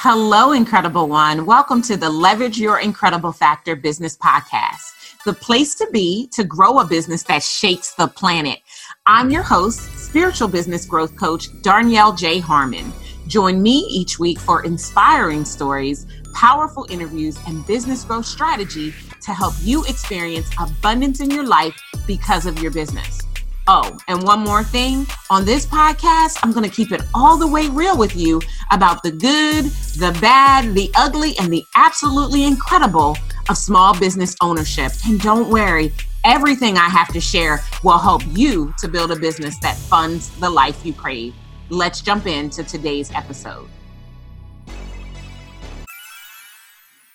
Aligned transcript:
Hello, 0.00 0.52
Incredible 0.52 1.08
One. 1.08 1.46
Welcome 1.46 1.80
to 1.80 1.96
the 1.96 2.10
Leverage 2.10 2.58
Your 2.58 2.80
Incredible 2.80 3.32
Factor 3.32 3.74
Business 3.74 4.14
Podcast, 4.14 5.22
the 5.24 5.32
place 5.32 5.74
to 5.76 5.88
be 5.90 6.28
to 6.34 6.44
grow 6.44 6.80
a 6.80 6.84
business 6.84 7.22
that 7.22 7.42
shakes 7.42 7.94
the 7.94 8.06
planet. 8.06 8.58
I'm 9.06 9.30
your 9.30 9.42
host, 9.42 9.80
spiritual 9.96 10.48
business 10.48 10.84
growth 10.84 11.16
coach, 11.16 11.48
Darnyelle 11.62 12.14
J. 12.16 12.40
Harmon. 12.40 12.92
Join 13.26 13.62
me 13.62 13.86
each 13.88 14.18
week 14.18 14.38
for 14.38 14.66
inspiring 14.66 15.46
stories, 15.46 16.06
powerful 16.34 16.86
interviews, 16.90 17.38
and 17.46 17.66
business 17.66 18.04
growth 18.04 18.26
strategy 18.26 18.92
to 19.22 19.32
help 19.32 19.54
you 19.62 19.82
experience 19.86 20.50
abundance 20.60 21.20
in 21.20 21.30
your 21.30 21.46
life 21.46 21.74
because 22.06 22.44
of 22.44 22.60
your 22.62 22.70
business. 22.70 23.25
Oh, 23.68 23.96
and 24.06 24.22
one 24.22 24.40
more 24.40 24.62
thing 24.62 25.08
on 25.28 25.44
this 25.44 25.66
podcast, 25.66 26.38
I'm 26.44 26.52
going 26.52 26.68
to 26.68 26.74
keep 26.74 26.92
it 26.92 27.02
all 27.12 27.36
the 27.36 27.48
way 27.48 27.68
real 27.68 27.98
with 27.98 28.14
you 28.14 28.40
about 28.70 29.02
the 29.02 29.10
good, 29.10 29.64
the 29.64 30.16
bad, 30.20 30.72
the 30.72 30.88
ugly, 30.94 31.36
and 31.40 31.52
the 31.52 31.64
absolutely 31.74 32.44
incredible 32.44 33.18
of 33.48 33.58
small 33.58 33.98
business 33.98 34.36
ownership. 34.40 34.92
And 35.04 35.20
don't 35.20 35.50
worry, 35.50 35.92
everything 36.24 36.76
I 36.76 36.88
have 36.88 37.08
to 37.08 37.20
share 37.20 37.58
will 37.82 37.98
help 37.98 38.22
you 38.28 38.72
to 38.78 38.86
build 38.86 39.10
a 39.10 39.16
business 39.16 39.58
that 39.62 39.76
funds 39.76 40.30
the 40.38 40.48
life 40.48 40.86
you 40.86 40.92
crave. 40.92 41.34
Let's 41.68 42.00
jump 42.00 42.28
into 42.28 42.62
today's 42.62 43.10
episode. 43.10 43.68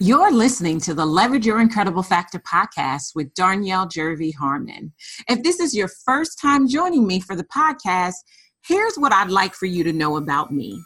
You're 0.03 0.31
listening 0.31 0.79
to 0.79 0.95
the 0.95 1.05
Leverage 1.05 1.45
Your 1.45 1.61
Incredible 1.61 2.01
Factor 2.01 2.39
podcast 2.39 3.13
with 3.13 3.31
Darnyelle 3.35 3.87
Jervey 3.87 4.33
Harmon. 4.33 4.91
If 5.29 5.43
this 5.43 5.59
is 5.59 5.75
your 5.75 5.89
first 6.07 6.39
time 6.41 6.67
joining 6.67 7.05
me 7.05 7.19
for 7.19 7.35
the 7.35 7.43
podcast, 7.43 8.15
here's 8.67 8.95
what 8.95 9.13
I'd 9.13 9.29
like 9.29 9.53
for 9.53 9.67
you 9.67 9.83
to 9.83 9.93
know 9.93 10.17
about 10.17 10.51
me. 10.51 10.81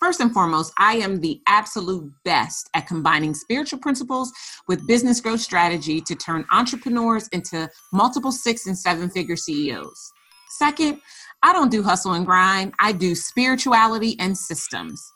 First 0.00 0.20
and 0.20 0.32
foremost, 0.32 0.72
I 0.78 0.94
am 0.94 1.20
the 1.20 1.42
absolute 1.48 2.10
best 2.24 2.70
at 2.72 2.86
combining 2.86 3.34
spiritual 3.34 3.78
principles 3.78 4.32
with 4.66 4.86
business 4.86 5.20
growth 5.20 5.42
strategy 5.42 6.00
to 6.00 6.14
turn 6.14 6.46
entrepreneurs 6.50 7.28
into 7.32 7.68
multiple 7.92 8.32
six 8.32 8.66
and 8.66 8.78
seven 8.78 9.10
figure 9.10 9.36
CEOs. 9.36 10.12
Second, 10.56 10.98
I 11.42 11.52
don't 11.52 11.70
do 11.70 11.82
hustle 11.82 12.14
and 12.14 12.24
grind, 12.24 12.72
I 12.80 12.92
do 12.92 13.14
spirituality 13.14 14.16
and 14.18 14.34
systems. 14.34 15.12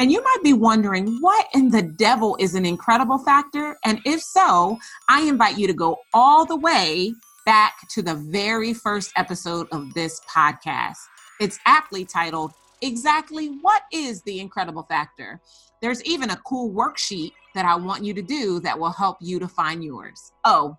And 0.00 0.12
you 0.12 0.22
might 0.22 0.42
be 0.44 0.52
wondering, 0.52 1.18
what 1.20 1.46
in 1.54 1.70
the 1.70 1.82
devil 1.82 2.36
is 2.38 2.54
an 2.54 2.64
incredible 2.64 3.18
factor? 3.18 3.76
And 3.84 4.00
if 4.04 4.22
so, 4.22 4.78
I 5.08 5.22
invite 5.22 5.58
you 5.58 5.66
to 5.66 5.72
go 5.72 5.98
all 6.14 6.46
the 6.46 6.56
way 6.56 7.12
back 7.44 7.74
to 7.88 8.02
the 8.02 8.14
very 8.14 8.72
first 8.72 9.10
episode 9.16 9.66
of 9.72 9.92
this 9.94 10.20
podcast. 10.32 10.98
It's 11.40 11.58
aptly 11.66 12.04
titled, 12.04 12.52
Exactly 12.80 13.48
What 13.60 13.82
is 13.92 14.22
the 14.22 14.38
Incredible 14.38 14.84
Factor? 14.84 15.40
There's 15.82 16.04
even 16.04 16.30
a 16.30 16.40
cool 16.46 16.72
worksheet 16.72 17.32
that 17.56 17.64
I 17.64 17.74
want 17.74 18.04
you 18.04 18.14
to 18.14 18.22
do 18.22 18.60
that 18.60 18.78
will 18.78 18.92
help 18.92 19.16
you 19.20 19.40
to 19.40 19.48
find 19.48 19.82
yours. 19.82 20.32
Oh, 20.44 20.76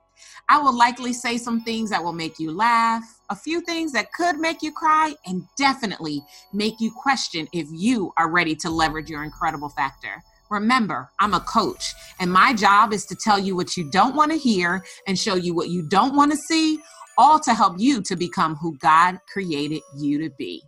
I 0.50 0.60
will 0.60 0.76
likely 0.76 1.14
say 1.14 1.38
some 1.38 1.62
things 1.62 1.90
that 1.90 2.04
will 2.04 2.14
make 2.14 2.40
you 2.40 2.52
laugh, 2.52 3.04
a 3.30 3.36
few 3.36 3.62
things 3.62 3.92
that 3.94 4.12
could 4.14 4.38
make 4.38 4.62
you 4.62 4.72
cry, 4.72 5.14
and 5.26 5.44
definitely 5.58 6.22
make 6.54 6.80
you 6.80 6.92
question 6.92 7.48
if 7.54 7.68
you 7.72 8.12
are 8.18 8.30
ready 8.30 8.56
to 8.56 8.70
leverage 8.70 9.10
your 9.10 9.24
incredible 9.24 9.70
factor. 9.70 10.24
Remember, 10.50 11.10
I'm 11.20 11.36
a 11.36 11.40
coach, 11.42 11.94
and 12.20 12.32
my 12.32 12.54
job 12.54 12.92
is 12.92 13.06
to 13.08 13.16
tell 13.16 13.38
you 13.38 13.56
what 13.56 13.78
you 13.78 13.90
don't 13.92 14.16
want 14.16 14.32
to 14.32 14.38
hear 14.38 14.84
and 15.06 15.18
show 15.18 15.36
you 15.36 15.54
what 15.54 15.70
you 15.70 15.88
don't 15.88 16.16
want 16.16 16.32
to 16.32 16.38
see, 16.38 16.80
all 17.18 17.40
to 17.42 17.54
help 17.54 17.76
you 17.78 18.02
to 18.04 18.16
become 18.16 18.56
who 18.56 18.76
God 18.80 19.20
created 19.32 19.82
you 19.98 20.18
to 20.24 20.30
be. 20.38 20.64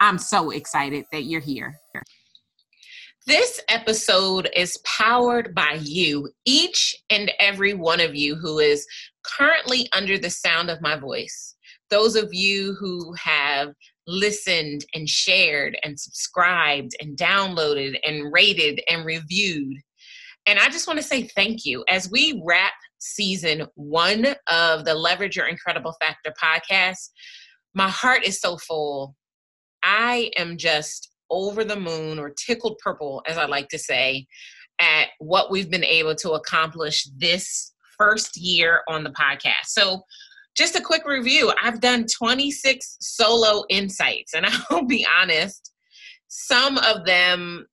I'm 0.00 0.18
so 0.18 0.50
excited 0.50 1.04
that 1.12 1.24
you're 1.24 1.40
here. 1.40 1.78
This 3.26 3.60
episode 3.68 4.48
is 4.56 4.78
powered 4.78 5.54
by 5.54 5.78
you, 5.82 6.30
each 6.46 6.96
and 7.10 7.30
every 7.38 7.74
one 7.74 8.00
of 8.00 8.14
you 8.14 8.34
who 8.34 8.58
is 8.60 8.86
currently 9.22 9.90
under 9.92 10.16
the 10.16 10.30
sound 10.30 10.70
of 10.70 10.80
my 10.80 10.96
voice. 10.96 11.54
Those 11.90 12.16
of 12.16 12.32
you 12.32 12.74
who 12.80 13.12
have 13.22 13.74
listened 14.06 14.86
and 14.94 15.06
shared 15.06 15.76
and 15.84 16.00
subscribed 16.00 16.92
and 16.98 17.16
downloaded 17.16 17.98
and 18.06 18.32
rated 18.32 18.80
and 18.88 19.04
reviewed. 19.04 19.76
And 20.46 20.58
I 20.58 20.70
just 20.70 20.86
want 20.86 20.98
to 20.98 21.06
say 21.06 21.24
thank 21.24 21.66
you. 21.66 21.84
As 21.90 22.10
we 22.10 22.42
wrap 22.42 22.72
season 23.00 23.66
one 23.74 24.28
of 24.50 24.86
the 24.86 24.94
Leverage 24.94 25.36
Your 25.36 25.46
Incredible 25.46 25.94
Factor 26.00 26.32
podcast, 26.42 27.10
my 27.74 27.90
heart 27.90 28.24
is 28.24 28.40
so 28.40 28.56
full. 28.56 29.14
I 29.82 30.30
am 30.38 30.56
just 30.56 31.09
over 31.30 31.64
the 31.64 31.78
moon 31.78 32.18
or 32.18 32.30
tickled 32.30 32.78
purple, 32.78 33.22
as 33.26 33.38
I 33.38 33.46
like 33.46 33.68
to 33.68 33.78
say, 33.78 34.26
at 34.80 35.08
what 35.18 35.50
we've 35.50 35.70
been 35.70 35.84
able 35.84 36.14
to 36.16 36.32
accomplish 36.32 37.06
this 37.16 37.72
first 37.98 38.36
year 38.36 38.80
on 38.88 39.04
the 39.04 39.10
podcast. 39.10 39.66
So, 39.66 40.02
just 40.56 40.74
a 40.74 40.80
quick 40.80 41.06
review 41.06 41.52
I've 41.62 41.80
done 41.80 42.06
26 42.12 42.96
solo 43.00 43.64
insights, 43.68 44.34
and 44.34 44.46
I'll 44.70 44.84
be 44.84 45.06
honest, 45.20 45.72
some 46.28 46.78
of 46.78 47.06
them, 47.06 47.66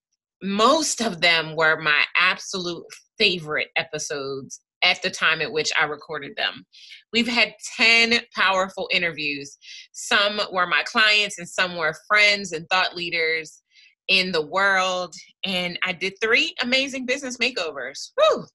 most 0.44 1.02
of 1.02 1.22
them 1.22 1.56
were 1.56 1.80
my 1.82 2.04
absolute 2.20 2.86
favorite 3.18 3.70
episodes 3.76 4.62
at 4.84 5.02
the 5.02 5.10
time 5.10 5.42
at 5.42 5.52
which 5.52 5.72
I 5.80 5.86
recorded 5.86 6.34
them. 6.38 6.66
We've 7.12 7.28
had 7.28 7.54
10 7.78 8.20
powerful 8.36 8.90
interviews. 8.92 9.58
Some 9.92 10.40
were 10.52 10.68
my 10.68 10.84
clients, 10.84 11.40
and 11.40 11.48
some 11.48 11.78
were 11.78 11.96
friends 12.08 12.52
and 12.52 12.68
thought 12.70 12.96
leaders 12.96 13.62
in 14.08 14.32
the 14.32 14.46
world. 14.46 15.14
And 15.44 15.78
I 15.84 15.94
did 15.94 16.14
three 16.22 16.56
amazing 16.62 17.06
business 17.06 17.38
makeovers. 17.38 18.12
Whew. 18.18 18.46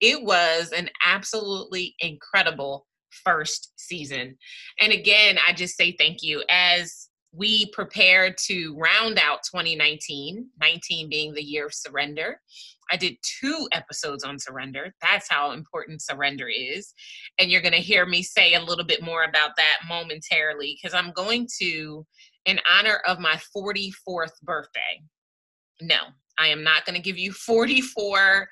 It 0.00 0.22
was 0.22 0.72
an 0.72 0.90
absolutely 1.04 1.94
incredible 2.00 2.86
first 3.24 3.72
season. 3.76 4.36
And 4.80 4.92
again, 4.92 5.38
I 5.46 5.52
just 5.52 5.76
say 5.76 5.96
thank 5.98 6.18
you 6.22 6.42
as 6.50 7.08
we 7.36 7.66
prepare 7.66 8.34
to 8.46 8.76
round 8.78 9.18
out 9.18 9.40
2019, 9.50 10.48
19 10.60 11.08
being 11.08 11.34
the 11.34 11.44
year 11.44 11.66
of 11.66 11.74
surrender. 11.74 12.40
I 12.90 12.96
did 12.96 13.16
two 13.40 13.68
episodes 13.72 14.24
on 14.24 14.38
surrender. 14.38 14.94
That's 15.02 15.28
how 15.28 15.52
important 15.52 16.02
surrender 16.02 16.48
is. 16.48 16.94
And 17.38 17.50
you're 17.50 17.62
going 17.62 17.74
to 17.74 17.78
hear 17.78 18.06
me 18.06 18.22
say 18.22 18.54
a 18.54 18.62
little 18.62 18.84
bit 18.84 19.02
more 19.02 19.24
about 19.24 19.56
that 19.56 19.78
momentarily 19.88 20.78
because 20.80 20.94
I'm 20.94 21.12
going 21.12 21.48
to, 21.60 22.06
in 22.46 22.60
honor 22.70 23.00
of 23.06 23.18
my 23.18 23.38
44th 23.54 24.40
birthday, 24.42 25.02
no, 25.82 25.98
I 26.38 26.48
am 26.48 26.62
not 26.62 26.86
going 26.86 26.96
to 26.96 27.02
give 27.02 27.18
you 27.18 27.32
44 27.32 28.48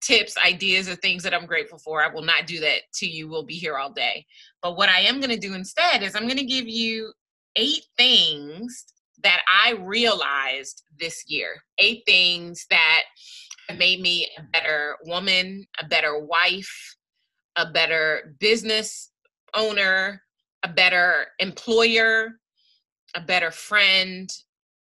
tips, 0.00 0.36
ideas, 0.36 0.88
or 0.88 0.94
things 0.94 1.22
that 1.22 1.34
I'm 1.34 1.46
grateful 1.46 1.78
for. 1.78 2.02
I 2.02 2.12
will 2.12 2.22
not 2.22 2.46
do 2.46 2.60
that 2.60 2.82
to 2.94 3.06
you. 3.06 3.28
We'll 3.28 3.44
be 3.44 3.54
here 3.54 3.76
all 3.76 3.90
day. 3.90 4.26
But 4.62 4.76
what 4.76 4.88
I 4.88 5.00
am 5.00 5.18
going 5.18 5.30
to 5.30 5.38
do 5.38 5.54
instead 5.54 6.02
is 6.02 6.14
I'm 6.14 6.24
going 6.24 6.36
to 6.36 6.44
give 6.44 6.68
you 6.68 7.12
eight 7.58 7.84
things 7.96 8.84
that 9.22 9.40
I 9.52 9.72
realized 9.72 10.84
this 10.98 11.24
year. 11.26 11.56
Eight 11.78 12.04
things 12.06 12.64
that 12.70 13.02
made 13.76 14.00
me 14.00 14.28
a 14.38 14.42
better 14.52 14.96
woman, 15.04 15.66
a 15.80 15.86
better 15.86 16.18
wife, 16.18 16.96
a 17.56 17.66
better 17.70 18.36
business 18.38 19.10
owner, 19.54 20.22
a 20.62 20.68
better 20.68 21.26
employer, 21.40 22.38
a 23.14 23.20
better 23.20 23.50
friend, 23.50 24.30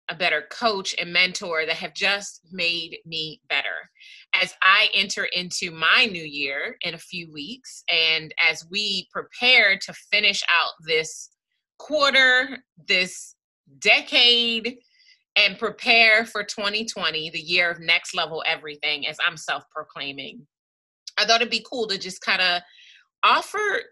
a 0.09 0.15
better 0.15 0.45
coach 0.51 0.95
and 0.99 1.13
mentor 1.13 1.67
that 1.67 1.77
have 1.77 1.95
just 1.95 2.41
made 2.51 2.97
me 3.05 3.41
better. 3.49 3.91
As 4.41 4.55
I 4.63 4.89
enter 4.95 5.25
into 5.25 5.71
my 5.71 6.07
new 6.11 6.25
year 6.25 6.77
in 6.81 6.95
a 6.95 6.99
few 6.99 7.33
weeks, 7.33 7.85
and 7.91 8.35
as 8.43 8.67
we 8.71 9.09
prepare 9.13 9.79
to 9.79 9.93
finish 10.11 10.43
out 10.55 10.73
this 10.87 11.31
quarter, 11.85 12.65
this 12.89 13.35
decade, 13.79 14.79
and 15.37 15.59
prepare 15.59 16.25
for 16.25 16.43
2020, 16.43 17.29
the 17.29 17.39
year 17.39 17.71
of 17.71 17.79
next 17.79 18.15
level 18.15 18.43
everything, 18.47 19.07
as 19.07 19.19
I'm 19.27 19.37
self 19.37 19.65
proclaiming. 19.71 20.47
I 21.19 21.27
thought 21.27 21.43
it'd 21.43 21.51
be 21.51 21.67
cool 21.71 21.87
to 21.89 21.99
just 21.99 22.23
kind 22.23 22.41
of 22.41 22.63
offer 23.23 23.83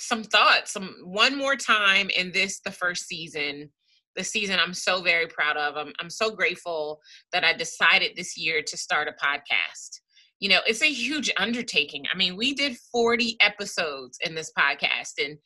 some 0.00 0.24
thoughts, 0.24 0.72
some 0.72 0.96
one 1.04 1.38
more 1.38 1.54
time 1.54 2.10
in 2.10 2.32
this, 2.32 2.60
the 2.64 2.72
first 2.72 3.06
season, 3.06 3.70
the 4.16 4.24
season 4.24 4.58
I'm 4.58 4.74
so 4.74 5.00
very 5.00 5.28
proud 5.28 5.56
of. 5.56 5.76
I'm, 5.76 5.92
I'm 6.00 6.10
so 6.10 6.34
grateful 6.34 7.00
that 7.32 7.44
I 7.44 7.52
decided 7.52 8.12
this 8.16 8.36
year 8.36 8.62
to 8.66 8.76
start 8.76 9.08
a 9.08 9.24
podcast. 9.24 10.00
You 10.42 10.48
know, 10.48 10.60
it's 10.66 10.82
a 10.82 10.92
huge 10.92 11.30
undertaking. 11.36 12.04
I 12.12 12.16
mean, 12.16 12.36
we 12.36 12.52
did 12.52 12.76
40 12.90 13.36
episodes 13.40 14.18
in 14.24 14.34
this 14.34 14.50
podcast, 14.58 15.24
and 15.24 15.38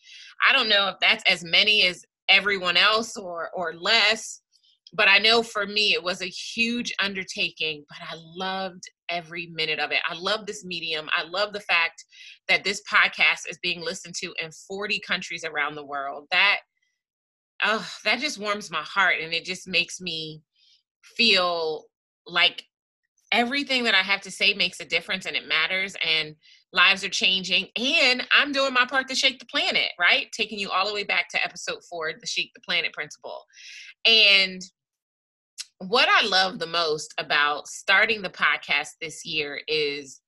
I 0.49 0.55
don't 0.55 0.71
know 0.71 0.89
if 0.89 0.97
that's 1.03 1.25
as 1.31 1.45
many 1.45 1.87
as 1.87 2.03
everyone 2.29 2.77
else 2.77 3.17
or 3.17 3.51
or 3.55 3.75
less 3.75 4.41
but 4.93 5.09
I 5.09 5.19
know 5.19 5.43
for 5.43 5.67
me 5.67 5.93
it 5.93 6.03
was 6.03 6.23
a 6.23 6.27
huge 6.27 6.93
undertaking, 7.03 7.85
but 7.89 7.99
I 8.01 8.15
loved 8.17 8.85
every 9.09 9.49
minute 9.53 9.79
of 9.79 9.91
it. 9.91 9.99
I 10.09 10.15
love 10.15 10.47
this 10.47 10.65
medium. 10.65 11.09
I 11.17 11.25
love 11.25 11.53
the 11.53 11.61
fact 11.61 12.05
that 12.49 12.65
this 12.65 12.83
podcast 12.91 13.49
is 13.49 13.59
being 13.63 13.83
listened 13.83 14.15
to 14.21 14.33
in 14.43 14.51
40 14.69 15.01
countries 15.01 15.45
around 15.45 15.75
the 15.75 15.85
world. 15.85 16.27
That 16.31 16.59
oh, 17.65 17.87
that 18.05 18.21
just 18.21 18.39
warms 18.39 18.71
my 18.71 18.83
heart 18.83 19.17
and 19.21 19.33
it 19.33 19.45
just 19.45 19.69
makes 19.69 20.01
me 20.01 20.43
feel 21.03 21.85
like 22.27 22.65
everything 23.33 23.85
that 23.85 23.95
I 23.95 24.03
have 24.03 24.21
to 24.23 24.31
say 24.31 24.55
makes 24.55 24.81
a 24.81 24.85
difference 24.85 25.27
and 25.27 25.37
it 25.37 25.49
matters 25.49 25.97
and 26.07 26.35
lives 26.73 27.05
are 27.05 27.09
changing 27.09 27.69
and 27.77 28.27
I'm 28.33 28.53
doing 28.53 28.73
my 28.73 28.87
part 28.87 29.09
to 29.09 29.15
shake 29.15 29.39
the 29.39 29.47
planet, 29.47 29.91
right? 29.99 30.27
Taking 30.33 30.59
you 30.59 30.71
all 30.71 30.87
the 30.87 30.95
way 30.95 31.05
back 31.05 31.29
to 31.31 31.45
episode 31.45 31.81
4, 31.89 32.13
the 32.21 32.27
shake 32.27 32.53
the 32.55 32.61
planet 32.61 32.93
principle. 32.93 33.45
And 34.07 34.63
what 35.79 36.09
I 36.09 36.27
love 36.27 36.59
the 36.59 36.67
most 36.67 37.15
about 37.19 37.69
starting 37.69 38.23
the 38.23 38.31
podcast 38.31 38.91
this 39.01 39.25
year 39.25 39.61
is 39.69 40.21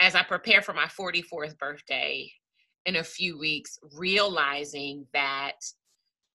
as 0.00 0.14
I 0.14 0.22
prepare 0.22 0.62
for 0.62 0.72
my 0.72 0.86
44th 0.86 1.58
birthday 1.58 2.30
in 2.86 2.96
a 2.96 3.04
few 3.04 3.38
weeks, 3.38 3.78
realizing 3.96 5.06
that 5.12 5.56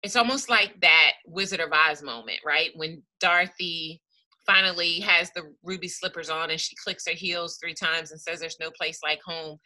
it's 0.04 0.16
almost 0.16 0.50
like 0.50 0.80
that 0.82 1.14
Wizard 1.26 1.60
of 1.60 1.72
Oz 1.72 2.02
moment, 2.02 2.40
right? 2.46 2.72
When 2.76 3.04
Dorothy 3.20 4.02
finally 4.46 5.00
has 5.00 5.32
the 5.32 5.44
ruby 5.64 5.88
slippers 5.88 6.30
on 6.30 6.50
and 6.50 6.60
she 6.60 6.76
clicks 6.84 7.06
her 7.08 7.14
heels 7.14 7.58
three 7.58 7.74
times 7.74 8.12
and 8.12 8.20
says 8.20 8.40
there's 8.40 8.60
no 8.60 8.72
place 8.72 9.00
like 9.04 9.22
home. 9.26 9.58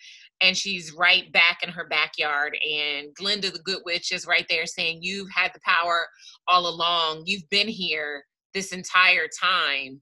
And 0.41 0.55
she's 0.55 0.93
right 0.93 1.31
back 1.31 1.59
in 1.63 1.69
her 1.69 1.87
backyard 1.87 2.57
and 2.63 3.13
glinda 3.15 3.51
the 3.51 3.59
good 3.59 3.79
witch 3.85 4.11
is 4.11 4.27
right 4.27 4.45
there 4.49 4.65
saying 4.65 4.99
you've 5.01 5.29
had 5.33 5.51
the 5.53 5.61
power 5.65 6.07
all 6.47 6.67
along. 6.67 7.23
You've 7.25 7.49
been 7.49 7.67
here 7.67 8.23
this 8.53 8.71
entire 8.71 9.27
time. 9.41 10.01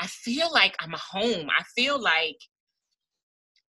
I 0.00 0.06
feel 0.06 0.52
like 0.52 0.74
i'm 0.80 0.94
home. 0.94 1.48
I 1.56 1.62
feel 1.76 2.00
like 2.00 2.36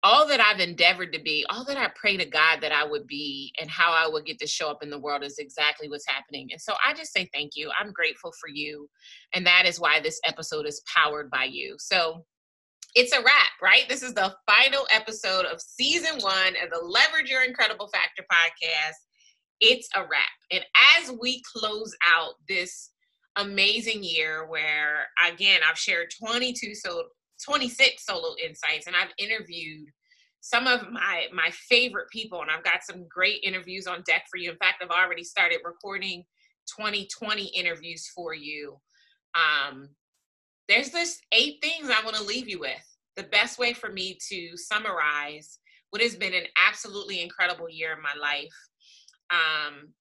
all 0.03 0.27
that 0.27 0.39
I've 0.39 0.59
endeavored 0.59 1.13
to 1.13 1.19
be, 1.19 1.45
all 1.50 1.65
that 1.65 1.77
I 1.77 1.89
pray 1.95 2.15
to 2.18 2.25
God 2.25 2.62
that 2.62 2.71
I 2.71 2.86
would 2.86 3.07
be, 3.07 3.51
and 3.59 3.69
how 3.69 3.92
I 3.92 4.07
would 4.07 4.25
get 4.25 4.39
to 4.39 4.47
show 4.47 4.69
up 4.69 4.83
in 4.83 4.89
the 4.89 5.00
world 5.00 5.24
is 5.24 5.39
exactly 5.39 5.89
what's 5.89 6.07
happening. 6.07 6.50
And 6.51 6.62
so 6.62 6.74
I 6.86 6.94
just 6.94 7.12
say 7.12 7.27
thank 7.33 7.51
you. 7.56 7.71
I'm 7.80 7.92
grateful 7.92 8.31
for 8.39 8.47
you. 8.47 8.88
And 9.33 9.45
that 9.47 9.65
is 9.65 9.80
why 9.80 10.00
this 10.00 10.19
episode 10.24 10.68
is 10.68 10.83
powered 10.94 11.31
by 11.31 11.45
you. 11.45 11.75
So 11.80 12.24
it's 12.94 13.13
a 13.13 13.21
wrap, 13.21 13.50
right? 13.62 13.89
This 13.89 14.03
is 14.03 14.13
the 14.13 14.33
final 14.47 14.88
episode 14.94 15.45
of 15.45 15.59
season 15.59 16.19
one 16.21 16.56
of 16.63 16.69
the 16.71 16.86
Leverage 16.86 17.30
Your 17.30 17.44
Incredible 17.44 17.89
Factor 17.89 18.24
podcast. 18.31 18.94
It's 19.59 19.89
a 19.95 20.01
wrap. 20.01 20.30
And 20.51 20.63
as 20.98 21.12
we 21.19 21.41
close 21.57 21.95
out 22.15 22.36
this 22.48 22.91
amazing 23.38 24.03
year 24.03 24.48
where, 24.48 25.07
again, 25.27 25.62
I've 25.69 25.77
shared 25.77 26.13
22 26.25 26.74
so 26.75 27.03
26 27.44 28.06
solo 28.06 28.36
insights 28.44 28.88
and 28.88 28.96
I've 28.96 29.14
interviewed 29.18 29.90
some 30.42 30.68
of 30.68 30.92
my 30.92 31.26
my 31.34 31.50
favorite 31.52 32.10
people 32.12 32.42
and 32.42 32.52
I've 32.52 32.64
got 32.64 32.84
some 32.84 33.08
great 33.10 33.40
interviews 33.44 33.88
on 33.88 34.04
deck 34.06 34.26
for 34.30 34.38
you. 34.38 34.52
In 34.52 34.58
fact, 34.58 34.84
I've 34.84 34.90
already 34.90 35.24
started 35.24 35.60
recording 35.64 36.24
2020 36.78 37.46
interviews 37.46 38.08
for 38.14 38.34
you. 38.34 38.78
Um, 39.34 39.90
there's 40.70 40.92
this 40.92 41.20
eight 41.32 41.58
things 41.62 41.90
I 41.90 42.04
want 42.04 42.16
to 42.16 42.24
leave 42.24 42.48
you 42.48 42.60
with. 42.60 42.98
The 43.16 43.24
best 43.24 43.60
way 43.60 43.74
for 43.74 43.92
me 43.92 44.18
to 44.30 44.56
summarize 44.56 45.60
what 45.90 46.02
has 46.02 46.16
been 46.16 46.34
an 46.34 46.46
absolutely 46.68 47.22
incredible 47.22 47.70
year 47.70 47.94
in 47.94 48.02
my 48.02 48.14
life. 48.20 48.54
Um, 49.32 49.94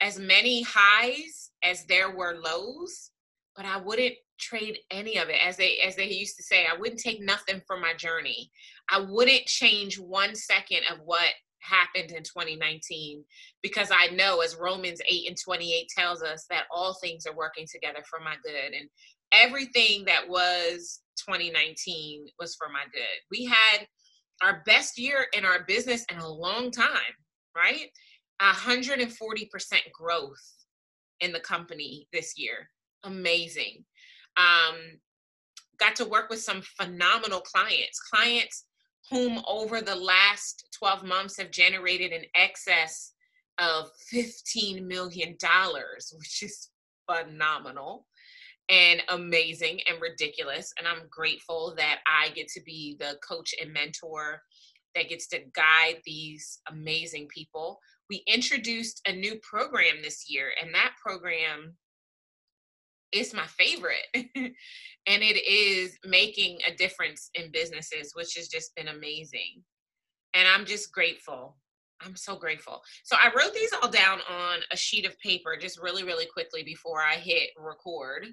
as 0.00 0.18
many 0.18 0.62
highs 0.62 1.50
as 1.62 1.84
there 1.86 2.10
were 2.10 2.40
lows, 2.42 3.10
but 3.56 3.64
I 3.64 3.78
wouldn't 3.78 4.14
trade 4.38 4.78
any 4.90 5.16
of 5.18 5.28
it. 5.28 5.36
As 5.44 5.56
they 5.56 5.78
as 5.78 5.96
they 5.96 6.08
used 6.08 6.36
to 6.36 6.42
say 6.42 6.66
i 6.66 6.78
wouldn't 6.78 7.00
take 7.00 7.20
nothing 7.22 7.60
from 7.66 7.80
my 7.80 7.94
journey. 7.94 8.50
I 8.90 9.00
wouldn't 9.00 9.46
change 9.46 9.98
one 9.98 10.34
second 10.34 10.80
of 10.90 10.98
what 11.04 11.28
happened 11.60 12.12
in 12.12 12.22
2019 12.22 13.24
because 13.62 13.90
i 13.90 14.06
know 14.14 14.40
as 14.40 14.54
romans 14.54 15.00
8 15.10 15.28
and 15.28 15.36
28 15.36 15.88
tells 15.88 16.22
us 16.22 16.46
that 16.48 16.66
all 16.72 16.94
things 16.94 17.26
are 17.26 17.34
working 17.34 17.66
together 17.70 17.98
for 18.08 18.20
my 18.20 18.36
good. 18.44 18.74
And 18.78 18.88
everything 19.32 20.04
that 20.04 20.28
was 20.28 21.00
2019 21.28 22.26
was 22.38 22.54
for 22.54 22.68
my 22.68 22.84
good. 22.92 23.02
We 23.32 23.44
had 23.44 23.86
our 24.40 24.62
best 24.66 24.98
year 24.98 25.26
in 25.36 25.44
our 25.44 25.64
business 25.64 26.06
in 26.12 26.18
a 26.18 26.28
long 26.28 26.70
time 26.70 27.14
right? 27.58 27.90
140% 28.40 29.08
growth 29.92 30.54
in 31.20 31.32
the 31.32 31.40
company 31.40 32.06
this 32.12 32.34
year. 32.36 32.70
Amazing 33.04 33.84
um, 34.38 34.76
got 35.78 35.96
to 35.96 36.04
work 36.04 36.30
with 36.30 36.40
some 36.40 36.62
phenomenal 36.62 37.40
clients, 37.40 38.00
clients 38.00 38.64
whom 39.10 39.42
over 39.46 39.80
the 39.80 39.94
last 39.94 40.68
12 40.78 41.04
months 41.04 41.38
have 41.38 41.50
generated 41.50 42.12
an 42.12 42.24
excess 42.34 43.12
of 43.58 43.90
$15 44.12 44.86
million, 44.86 45.36
which 46.12 46.42
is 46.42 46.70
phenomenal 47.10 48.06
and 48.68 49.02
amazing 49.08 49.80
and 49.88 50.00
ridiculous. 50.00 50.72
And 50.78 50.86
I'm 50.86 51.08
grateful 51.10 51.74
that 51.78 52.00
I 52.06 52.28
get 52.30 52.48
to 52.48 52.62
be 52.64 52.96
the 52.98 53.16
coach 53.26 53.54
and 53.60 53.72
mentor 53.72 54.42
that 54.94 55.08
gets 55.08 55.26
to 55.28 55.40
guide 55.54 56.00
these 56.04 56.60
amazing 56.70 57.28
people. 57.28 57.78
We 58.10 58.22
introduced 58.26 59.00
a 59.06 59.12
new 59.12 59.36
program 59.42 59.96
this 60.02 60.28
year, 60.28 60.50
and 60.60 60.74
that 60.74 60.92
program 61.02 61.76
it's 63.12 63.34
my 63.34 63.46
favorite. 63.46 64.54
And 65.06 65.22
it 65.22 65.42
is 65.50 65.98
making 66.04 66.58
a 66.68 66.76
difference 66.76 67.30
in 67.34 67.50
businesses 67.50 68.12
which 68.14 68.34
has 68.34 68.46
just 68.48 68.74
been 68.76 68.88
amazing. 68.88 69.62
And 70.34 70.46
i'm 70.46 70.66
just 70.66 70.92
grateful. 70.92 71.56
I'm 72.02 72.14
so 72.14 72.36
grateful. 72.36 72.82
So 73.04 73.16
i 73.18 73.28
wrote 73.34 73.54
these 73.54 73.72
all 73.72 73.88
down 73.88 74.18
on 74.30 74.58
a 74.70 74.76
sheet 74.76 75.06
of 75.06 75.18
paper 75.20 75.56
just 75.58 75.80
really 75.80 76.04
really 76.04 76.26
quickly 76.26 76.62
before 76.62 77.00
i 77.00 77.14
hit 77.14 77.48
record. 77.56 78.26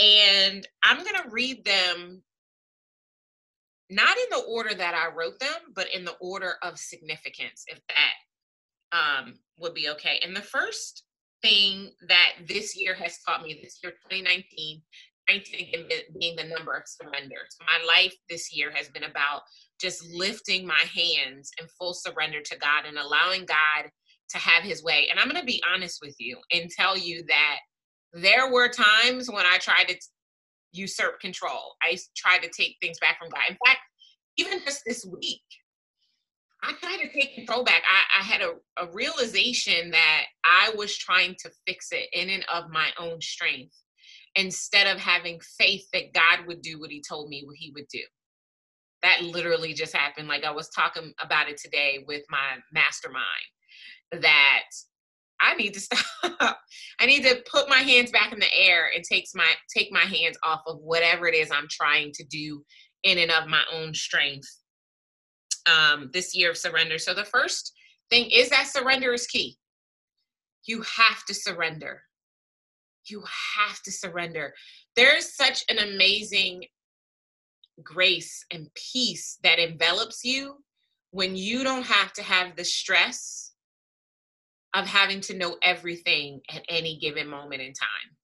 And 0.00 0.66
i'm 0.82 1.04
going 1.04 1.22
to 1.22 1.30
read 1.30 1.64
them 1.64 2.20
not 3.90 4.16
in 4.16 4.24
the 4.30 4.44
order 4.48 4.74
that 4.74 4.94
i 4.94 5.14
wrote 5.14 5.38
them 5.38 5.72
but 5.72 5.86
in 5.94 6.04
the 6.04 6.16
order 6.20 6.54
of 6.64 6.78
significance 6.78 7.64
if 7.68 7.80
that 7.86 8.14
um, 8.92 9.34
would 9.58 9.74
be 9.74 9.88
okay. 9.90 10.20
And 10.22 10.34
the 10.34 10.42
first 10.42 11.04
thing 11.42 11.90
that 12.08 12.32
this 12.46 12.76
year 12.76 12.94
has 12.94 13.18
taught 13.26 13.42
me, 13.42 13.60
this 13.62 13.78
year 13.82 13.92
2019, 14.10 14.82
19 15.28 15.88
being 16.18 16.36
the 16.36 16.44
number 16.44 16.74
of 16.74 16.82
surrenders. 16.86 17.56
My 17.60 17.84
life 17.86 18.14
this 18.28 18.54
year 18.54 18.70
has 18.72 18.88
been 18.88 19.04
about 19.04 19.42
just 19.80 20.04
lifting 20.12 20.66
my 20.66 20.82
hands 20.94 21.50
in 21.60 21.66
full 21.78 21.94
surrender 21.94 22.40
to 22.40 22.58
God 22.58 22.84
and 22.86 22.98
allowing 22.98 23.44
God 23.44 23.90
to 24.30 24.38
have 24.38 24.62
his 24.62 24.82
way. 24.82 25.08
And 25.10 25.18
I'm 25.18 25.28
going 25.28 25.40
to 25.40 25.46
be 25.46 25.62
honest 25.72 26.00
with 26.02 26.14
you 26.18 26.38
and 26.52 26.70
tell 26.70 26.96
you 26.96 27.22
that 27.28 27.58
there 28.12 28.50
were 28.50 28.68
times 28.68 29.30
when 29.30 29.46
I 29.46 29.58
tried 29.58 29.88
to 29.88 29.96
usurp 30.72 31.20
control. 31.20 31.76
I 31.82 31.98
tried 32.16 32.42
to 32.42 32.50
take 32.50 32.76
things 32.80 32.98
back 32.98 33.18
from 33.18 33.30
God. 33.30 33.42
In 33.48 33.56
fact, 33.66 33.80
even 34.36 34.60
just 34.64 34.82
this 34.86 35.04
week, 35.04 35.42
I 36.62 36.72
tried 36.80 36.98
to 36.98 37.12
take 37.12 37.34
control 37.34 37.62
back. 37.62 37.82
I, 37.88 38.20
I 38.20 38.24
had 38.24 38.40
a, 38.40 38.54
a 38.82 38.90
realization 38.92 39.90
that 39.92 40.24
I 40.44 40.72
was 40.76 40.96
trying 40.96 41.36
to 41.40 41.50
fix 41.66 41.88
it 41.92 42.08
in 42.12 42.30
and 42.30 42.44
of 42.52 42.70
my 42.70 42.88
own 42.98 43.20
strength 43.20 43.74
instead 44.34 44.86
of 44.86 44.98
having 44.98 45.40
faith 45.58 45.86
that 45.92 46.12
God 46.12 46.46
would 46.46 46.62
do 46.62 46.80
what 46.80 46.90
he 46.90 47.02
told 47.06 47.28
me 47.28 47.44
what 47.46 47.56
he 47.56 47.72
would 47.74 47.86
do. 47.88 48.02
That 49.02 49.22
literally 49.22 49.72
just 49.72 49.96
happened. 49.96 50.26
Like 50.26 50.44
I 50.44 50.50
was 50.50 50.68
talking 50.70 51.12
about 51.22 51.48
it 51.48 51.58
today 51.58 52.04
with 52.06 52.22
my 52.28 52.56
mastermind 52.72 53.24
that 54.12 54.64
I 55.40 55.54
need 55.54 55.74
to 55.74 55.80
stop. 55.80 56.58
I 56.98 57.06
need 57.06 57.22
to 57.22 57.42
put 57.50 57.68
my 57.68 57.78
hands 57.78 58.10
back 58.10 58.32
in 58.32 58.40
the 58.40 58.52
air 58.54 58.90
and 58.94 59.04
takes 59.04 59.34
my 59.34 59.48
take 59.74 59.92
my 59.92 60.00
hands 60.00 60.36
off 60.42 60.62
of 60.66 60.78
whatever 60.80 61.28
it 61.28 61.34
is 61.34 61.50
I'm 61.52 61.68
trying 61.70 62.12
to 62.14 62.24
do 62.24 62.64
in 63.04 63.18
and 63.18 63.30
of 63.30 63.46
my 63.46 63.62
own 63.72 63.94
strength 63.94 64.48
um, 65.68 66.10
this 66.12 66.34
year 66.34 66.50
of 66.50 66.56
surrender. 66.56 66.98
So 66.98 67.14
the 67.14 67.24
first 67.24 67.72
thing 68.10 68.30
is 68.30 68.48
that 68.50 68.66
surrender 68.68 69.12
is 69.12 69.26
key. 69.26 69.58
You 70.64 70.82
have 70.82 71.24
to 71.26 71.34
surrender. 71.34 72.02
You 73.06 73.22
have 73.56 73.80
to 73.82 73.92
surrender. 73.92 74.54
There's 74.96 75.34
such 75.34 75.64
an 75.68 75.78
amazing 75.78 76.64
grace 77.82 78.44
and 78.52 78.68
peace 78.74 79.38
that 79.42 79.58
envelops 79.58 80.24
you 80.24 80.56
when 81.10 81.36
you 81.36 81.64
don't 81.64 81.86
have 81.86 82.12
to 82.14 82.22
have 82.22 82.56
the 82.56 82.64
stress 82.64 83.52
of 84.74 84.86
having 84.86 85.20
to 85.22 85.36
know 85.36 85.56
everything 85.62 86.40
at 86.50 86.62
any 86.68 86.98
given 86.98 87.28
moment 87.28 87.62
in 87.62 87.72
time. 87.72 88.16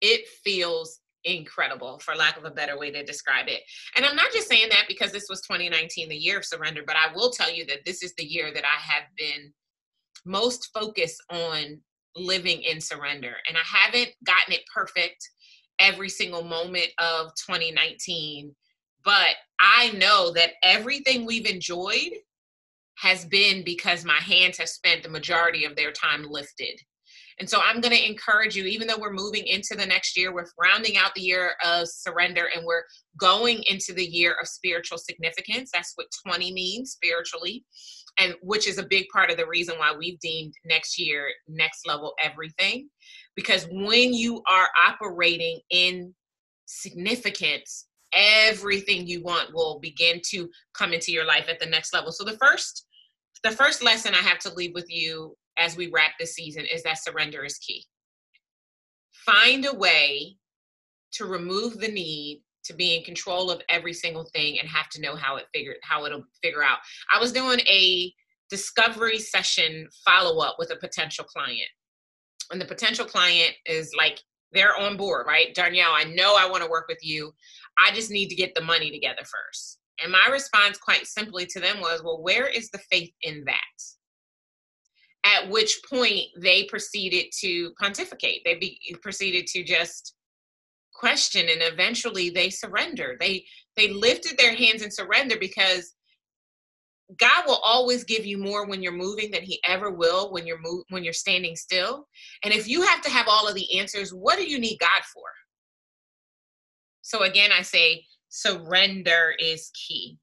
It 0.00 0.26
feels 0.44 1.00
incredible 1.36 1.98
for 1.98 2.14
lack 2.14 2.36
of 2.36 2.44
a 2.44 2.50
better 2.50 2.78
way 2.78 2.90
to 2.90 3.04
describe 3.04 3.48
it. 3.48 3.62
And 3.96 4.04
i'm 4.04 4.16
not 4.16 4.32
just 4.32 4.48
saying 4.48 4.68
that 4.70 4.84
because 4.88 5.12
this 5.12 5.28
was 5.28 5.40
2019 5.42 6.08
the 6.08 6.16
year 6.16 6.38
of 6.38 6.44
surrender 6.44 6.82
but 6.86 6.96
i 6.96 7.12
will 7.14 7.30
tell 7.30 7.52
you 7.52 7.66
that 7.66 7.84
this 7.84 8.02
is 8.02 8.14
the 8.14 8.24
year 8.24 8.52
that 8.52 8.64
i 8.64 8.80
have 8.80 9.04
been 9.16 9.52
most 10.24 10.70
focused 10.74 11.22
on 11.30 11.80
living 12.16 12.62
in 12.62 12.80
surrender. 12.80 13.34
And 13.48 13.56
i 13.56 13.62
haven't 13.64 14.10
gotten 14.24 14.54
it 14.54 14.62
perfect 14.74 15.28
every 15.78 16.08
single 16.08 16.42
moment 16.42 16.88
of 16.98 17.30
2019 17.46 18.54
but 19.04 19.36
i 19.60 19.92
know 19.92 20.32
that 20.32 20.52
everything 20.62 21.24
we've 21.24 21.46
enjoyed 21.46 22.12
has 22.96 23.24
been 23.24 23.62
because 23.64 24.04
my 24.04 24.16
hands 24.16 24.58
have 24.58 24.68
spent 24.68 25.04
the 25.04 25.08
majority 25.08 25.64
of 25.64 25.76
their 25.76 25.92
time 25.92 26.24
lifted 26.28 26.80
And 27.40 27.48
so 27.48 27.60
I'm 27.62 27.80
going 27.80 27.96
to 27.96 28.06
encourage 28.06 28.56
you, 28.56 28.64
even 28.64 28.88
though 28.88 28.98
we're 28.98 29.12
moving 29.12 29.46
into 29.46 29.76
the 29.76 29.86
next 29.86 30.16
year, 30.16 30.34
we're 30.34 30.46
rounding 30.60 30.96
out 30.96 31.14
the 31.14 31.22
year 31.22 31.52
of 31.64 31.86
surrender 31.88 32.48
and 32.54 32.64
we're 32.64 32.82
going 33.16 33.62
into 33.68 33.92
the 33.92 34.04
year 34.04 34.36
of 34.40 34.48
spiritual 34.48 34.98
significance. 34.98 35.70
That's 35.72 35.92
what 35.94 36.08
20 36.26 36.52
means 36.52 36.92
spiritually, 36.92 37.64
and 38.18 38.34
which 38.42 38.66
is 38.66 38.78
a 38.78 38.86
big 38.86 39.06
part 39.12 39.30
of 39.30 39.36
the 39.36 39.46
reason 39.46 39.78
why 39.78 39.94
we've 39.96 40.18
deemed 40.18 40.52
next 40.64 40.98
year 40.98 41.28
next 41.46 41.86
level 41.86 42.14
everything. 42.22 42.88
Because 43.36 43.66
when 43.70 44.12
you 44.12 44.42
are 44.48 44.68
operating 44.88 45.60
in 45.70 46.12
significance, 46.66 47.86
everything 48.12 49.06
you 49.06 49.22
want 49.22 49.54
will 49.54 49.78
begin 49.80 50.20
to 50.30 50.48
come 50.74 50.92
into 50.92 51.12
your 51.12 51.24
life 51.24 51.46
at 51.48 51.60
the 51.60 51.66
next 51.66 51.94
level. 51.94 52.10
So 52.10 52.24
the 52.24 52.36
first 52.38 52.86
the 53.44 53.50
first 53.52 53.84
lesson 53.84 54.14
I 54.14 54.18
have 54.18 54.40
to 54.40 54.54
leave 54.54 54.74
with 54.74 54.90
you 54.90 55.36
as 55.58 55.76
we 55.76 55.90
wrap 55.90 56.12
this 56.18 56.34
season 56.34 56.64
is 56.64 56.82
that 56.82 57.02
surrender 57.02 57.44
is 57.44 57.58
key. 57.58 57.84
Find 59.12 59.66
a 59.66 59.74
way 59.74 60.36
to 61.12 61.26
remove 61.26 61.78
the 61.78 61.88
need 61.88 62.42
to 62.64 62.74
be 62.74 62.96
in 62.96 63.02
control 63.02 63.50
of 63.50 63.62
every 63.68 63.92
single 63.92 64.24
thing 64.34 64.58
and 64.58 64.68
have 64.68 64.88
to 64.90 65.00
know 65.00 65.16
how 65.16 65.36
it 65.36 65.46
figured 65.54 65.76
how 65.82 66.04
it'll 66.04 66.24
figure 66.42 66.62
out. 66.62 66.78
I 67.12 67.18
was 67.18 67.32
doing 67.32 67.60
a 67.60 68.12
discovery 68.50 69.18
session 69.18 69.88
follow 70.04 70.40
up 70.42 70.56
with 70.58 70.70
a 70.70 70.76
potential 70.76 71.24
client. 71.24 71.68
And 72.50 72.60
the 72.60 72.66
potential 72.66 73.04
client 73.04 73.54
is 73.66 73.92
like 73.96 74.20
they're 74.52 74.76
on 74.76 74.96
board, 74.96 75.26
right? 75.26 75.54
Darnyelle, 75.54 75.92
I 75.92 76.04
know 76.04 76.36
I 76.38 76.48
want 76.48 76.62
to 76.62 76.70
work 76.70 76.86
with 76.88 76.98
you. 77.02 77.32
I 77.78 77.92
just 77.92 78.10
need 78.10 78.28
to 78.28 78.34
get 78.34 78.54
the 78.54 78.62
money 78.62 78.90
together 78.90 79.22
first. 79.22 79.78
And 80.02 80.12
my 80.12 80.28
response, 80.30 80.78
quite 80.78 81.06
simply 81.06 81.44
to 81.46 81.60
them, 81.60 81.80
was, 81.80 82.02
Well, 82.02 82.22
where 82.22 82.46
is 82.46 82.70
the 82.70 82.78
faith 82.90 83.12
in 83.22 83.44
that? 83.46 83.58
At 85.36 85.50
which 85.50 85.80
point 85.88 86.26
they 86.38 86.64
proceeded 86.64 87.26
to 87.40 87.72
pontificate. 87.78 88.42
They 88.44 88.54
be, 88.54 88.80
proceeded 89.02 89.46
to 89.48 89.62
just 89.62 90.14
question, 90.94 91.48
and 91.48 91.60
eventually 91.62 92.30
they 92.30 92.50
surrendered. 92.50 93.18
They 93.20 93.44
they 93.76 93.88
lifted 93.88 94.38
their 94.38 94.54
hands 94.54 94.82
and 94.82 94.92
surrender 94.92 95.36
because 95.38 95.94
God 97.18 97.44
will 97.46 97.60
always 97.64 98.04
give 98.04 98.26
you 98.26 98.38
more 98.38 98.66
when 98.66 98.82
you're 98.82 98.92
moving 98.92 99.30
than 99.30 99.42
He 99.42 99.60
ever 99.66 99.90
will 99.90 100.30
when 100.32 100.46
you're 100.46 100.60
move, 100.60 100.84
when 100.90 101.04
you're 101.04 101.12
standing 101.12 101.56
still. 101.56 102.06
And 102.44 102.52
if 102.52 102.68
you 102.68 102.82
have 102.82 103.02
to 103.02 103.10
have 103.10 103.26
all 103.28 103.48
of 103.48 103.54
the 103.54 103.78
answers, 103.78 104.10
what 104.10 104.38
do 104.38 104.44
you 104.44 104.58
need 104.58 104.78
God 104.78 105.02
for? 105.12 105.28
So 107.02 107.22
again, 107.22 107.50
I 107.52 107.62
say 107.62 108.04
surrender 108.28 109.34
is 109.38 109.70
key. 109.74 110.18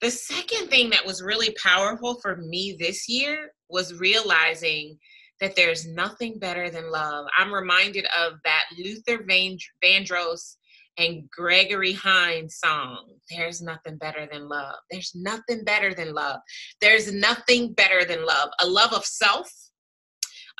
The 0.00 0.10
second 0.10 0.68
thing 0.68 0.90
that 0.90 1.04
was 1.04 1.22
really 1.22 1.54
powerful 1.60 2.20
for 2.20 2.36
me 2.36 2.76
this 2.78 3.08
year 3.08 3.52
was 3.68 3.98
realizing 3.98 4.96
that 5.40 5.56
there's 5.56 5.86
nothing 5.86 6.38
better 6.38 6.70
than 6.70 6.90
love. 6.90 7.26
I'm 7.36 7.52
reminded 7.52 8.06
of 8.16 8.34
that 8.44 8.64
Luther 8.76 9.24
Vandross 9.24 10.56
and 10.98 11.28
Gregory 11.30 11.92
Hines 11.92 12.58
song, 12.58 13.06
There's 13.30 13.60
Nothing 13.60 13.98
Better 13.98 14.28
Than 14.30 14.48
Love. 14.48 14.74
There's 14.90 15.12
nothing 15.14 15.64
better 15.64 15.94
than 15.94 16.12
love. 16.12 16.40
There's 16.80 17.12
nothing 17.12 17.72
better 17.72 18.04
than 18.04 18.26
love. 18.26 18.50
A 18.60 18.66
love 18.66 18.92
of 18.92 19.04
self, 19.04 19.50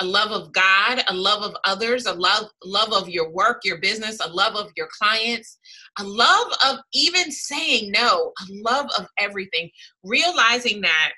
a 0.00 0.04
love 0.04 0.30
of 0.30 0.52
God, 0.52 1.02
a 1.08 1.14
love 1.14 1.42
of 1.42 1.56
others, 1.64 2.06
a 2.06 2.12
love 2.12 2.44
love 2.64 2.92
of 2.92 3.08
your 3.08 3.30
work, 3.32 3.62
your 3.64 3.78
business, 3.78 4.20
a 4.20 4.28
love 4.28 4.54
of 4.54 4.70
your 4.76 4.88
clients, 4.96 5.57
a 5.98 6.04
love 6.04 6.52
of 6.66 6.78
even 6.92 7.30
saying 7.30 7.90
no, 7.92 8.32
a 8.40 8.46
love 8.50 8.86
of 8.98 9.06
everything. 9.18 9.70
Realizing 10.04 10.80
that 10.82 11.12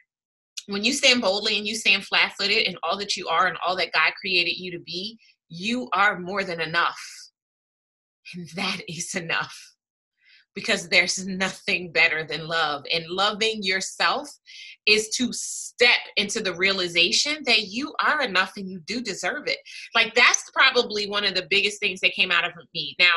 when 0.67 0.85
you 0.85 0.93
stand 0.93 1.21
boldly 1.21 1.59
and 1.59 1.67
you 1.67 1.75
stand 1.75 2.05
flat-footed 2.05 2.67
in 2.67 2.77
all 2.83 2.97
that 2.99 3.17
you 3.17 3.29
are 3.29 3.47
and 3.47 3.59
all 3.65 3.77
that 3.77 3.93
God 3.93 4.13
created 4.21 4.59
you 4.59 4.71
to 4.73 4.81
be, 4.81 5.19
you 5.49 5.89
are 5.93 6.19
more 6.19 6.45
than 6.45 6.61
enough. 6.61 7.01
And 8.35 8.49
that 8.57 8.81
is 8.89 9.15
enough 9.15 9.57
because 10.55 10.89
there's 10.89 11.27
nothing 11.27 11.93
better 11.93 12.25
than 12.25 12.49
love. 12.49 12.85
And 12.93 13.07
loving 13.09 13.63
yourself 13.63 14.29
is 14.87 15.09
to 15.11 15.33
step 15.33 16.01
into 16.17 16.41
the 16.41 16.55
realization 16.55 17.39
that 17.47 17.69
you 17.69 17.95
are 18.05 18.23
enough 18.23 18.53
and 18.57 18.69
you 18.69 18.81
do 18.87 19.01
deserve 19.01 19.47
it. 19.47 19.59
Like 19.95 20.15
that's 20.15 20.51
probably 20.53 21.09
one 21.09 21.25
of 21.25 21.35
the 21.35 21.47
biggest 21.49 21.81
things 21.81 22.01
that 22.01 22.13
came 22.13 22.33
out 22.33 22.45
of 22.45 22.53
me. 22.75 22.97
Now, 22.99 23.15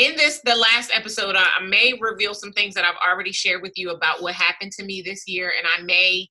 in 0.00 0.16
this 0.16 0.40
the 0.44 0.56
last 0.56 0.90
episode 0.94 1.36
I, 1.36 1.46
may 1.68 1.92
reveal 2.00 2.32
some 2.32 2.52
things 2.52 2.74
that 2.74 2.86
I've 2.86 3.06
already 3.06 3.32
shared 3.32 3.60
with 3.60 3.72
you 3.76 3.90
about 3.90 4.22
what 4.22 4.34
happened 4.34 4.72
to 4.72 4.84
me 4.84 5.02
this 5.02 5.28
year 5.28 5.52
and 5.56 5.66
I 5.66 5.82
may 5.82 6.26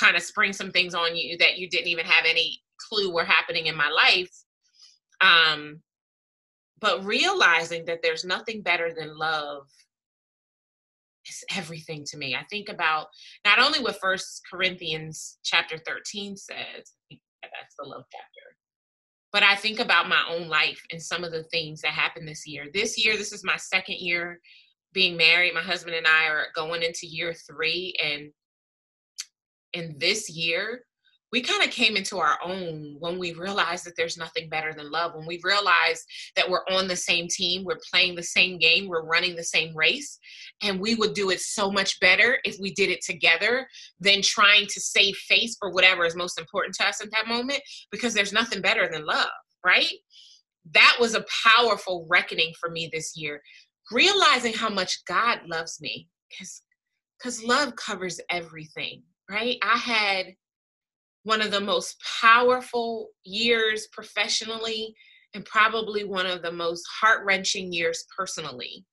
kind 0.00 0.16
of 0.16 0.22
spring 0.22 0.54
some 0.54 0.70
things 0.70 0.94
on 0.94 1.14
you 1.14 1.36
that 1.36 1.58
you 1.58 1.68
didn't 1.68 1.88
even 1.88 2.06
have 2.06 2.24
any 2.26 2.62
clue 2.88 3.12
were 3.12 3.24
happening 3.24 3.66
in 3.66 3.76
my 3.76 3.90
life. 3.90 4.30
Um 5.20 5.82
but 6.80 7.04
realizing 7.04 7.84
that 7.84 8.00
there's 8.02 8.24
nothing 8.24 8.62
better 8.62 8.92
than 8.94 9.16
love 9.16 9.66
is 11.28 11.44
everything 11.54 12.04
to 12.06 12.16
me. 12.16 12.34
I 12.34 12.44
think 12.50 12.70
about 12.70 13.08
not 13.44 13.58
only 13.58 13.80
what 13.80 14.00
First 14.00 14.40
Corinthians 14.50 15.38
chapter 15.44 15.76
13 15.86 16.36
says, 16.36 16.94
that's 17.10 17.76
the 17.78 17.84
love 17.84 18.04
chapter, 18.10 18.56
but 19.32 19.42
I 19.42 19.56
think 19.56 19.80
about 19.80 20.08
my 20.08 20.22
own 20.28 20.48
life 20.48 20.82
and 20.90 21.02
some 21.02 21.24
of 21.24 21.32
the 21.32 21.44
things 21.44 21.80
that 21.80 21.92
happened 21.92 22.28
this 22.28 22.46
year. 22.46 22.66
This 22.72 23.02
year, 23.02 23.16
this 23.16 23.32
is 23.32 23.44
my 23.44 23.56
second 23.56 23.96
year 23.98 24.40
being 24.92 25.16
married. 25.16 25.54
My 25.54 25.62
husband 25.62 25.96
and 25.96 26.06
I 26.06 26.26
are 26.26 26.46
going 26.54 26.82
into 26.82 27.06
year 27.06 27.32
three, 27.32 27.94
and 28.02 28.30
in 29.72 29.96
this 29.98 30.28
year, 30.28 30.84
we 31.32 31.40
kind 31.40 31.62
of 31.62 31.70
came 31.70 31.96
into 31.96 32.18
our 32.18 32.38
own 32.44 32.96
when 32.98 33.18
we 33.18 33.32
realized 33.32 33.86
that 33.86 33.94
there's 33.96 34.18
nothing 34.18 34.50
better 34.50 34.74
than 34.74 34.90
love. 34.90 35.14
When 35.14 35.26
we 35.26 35.40
realized 35.42 36.04
that 36.36 36.48
we're 36.48 36.64
on 36.70 36.88
the 36.88 36.96
same 36.96 37.26
team, 37.26 37.64
we're 37.64 37.80
playing 37.90 38.14
the 38.14 38.22
same 38.22 38.58
game, 38.58 38.86
we're 38.86 39.06
running 39.06 39.34
the 39.34 39.42
same 39.42 39.74
race, 39.74 40.18
and 40.62 40.78
we 40.78 40.94
would 40.94 41.14
do 41.14 41.30
it 41.30 41.40
so 41.40 41.70
much 41.70 41.98
better 42.00 42.38
if 42.44 42.56
we 42.60 42.74
did 42.74 42.90
it 42.90 43.02
together 43.02 43.66
than 43.98 44.20
trying 44.20 44.66
to 44.66 44.80
save 44.80 45.16
face 45.16 45.56
for 45.58 45.70
whatever 45.70 46.04
is 46.04 46.14
most 46.14 46.38
important 46.38 46.74
to 46.74 46.86
us 46.86 47.00
at 47.02 47.10
that 47.12 47.26
moment, 47.26 47.60
because 47.90 48.12
there's 48.12 48.32
nothing 48.32 48.60
better 48.60 48.88
than 48.92 49.06
love, 49.06 49.30
right? 49.64 49.92
That 50.74 50.96
was 51.00 51.14
a 51.14 51.24
powerful 51.44 52.06
reckoning 52.10 52.52
for 52.60 52.70
me 52.70 52.90
this 52.92 53.16
year, 53.16 53.40
realizing 53.90 54.52
how 54.52 54.68
much 54.68 55.02
God 55.06 55.40
loves 55.46 55.80
me, 55.80 56.08
because 56.28 56.62
because 57.18 57.42
love 57.42 57.76
covers 57.76 58.20
everything, 58.30 59.02
right? 59.30 59.56
I 59.62 59.78
had 59.78 60.26
one 61.24 61.40
of 61.40 61.50
the 61.50 61.60
most 61.60 61.96
powerful 62.20 63.08
years 63.24 63.88
professionally 63.92 64.94
and 65.34 65.44
probably 65.44 66.04
one 66.04 66.26
of 66.26 66.42
the 66.42 66.52
most 66.52 66.84
heart 67.00 67.24
wrenching 67.24 67.72
years 67.72 68.04
personally. 68.16 68.84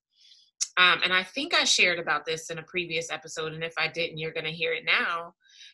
Um, 0.78 1.02
and 1.04 1.12
I 1.12 1.24
think 1.24 1.54
I 1.54 1.66
shared 1.66 2.00
about 2.00 2.26
this 2.26 2.50
in 2.50 2.58
a 2.58 2.64
previous 2.64 3.12
episode. 3.12 3.54
And 3.54 3.64
if 3.64 3.74
I 3.78 3.90
didn't, 3.90 4.18
you're 4.18 4.32
going 4.32 4.46
to 4.46 4.52
hear 4.52 4.72
it 4.72 4.86
now. 4.86 5.34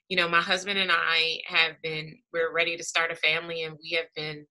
You 0.10 0.18
know, 0.18 0.28
my 0.28 0.42
husband 0.42 0.80
and 0.80 0.92
I 0.92 1.40
have 1.46 1.74
been, 1.84 2.18
we're 2.34 2.54
ready 2.54 2.76
to 2.76 2.84
start 2.84 3.12
a 3.12 3.16
family 3.16 3.64
and 3.64 3.78
we 3.84 3.92
have 3.92 4.08
been 4.16 4.46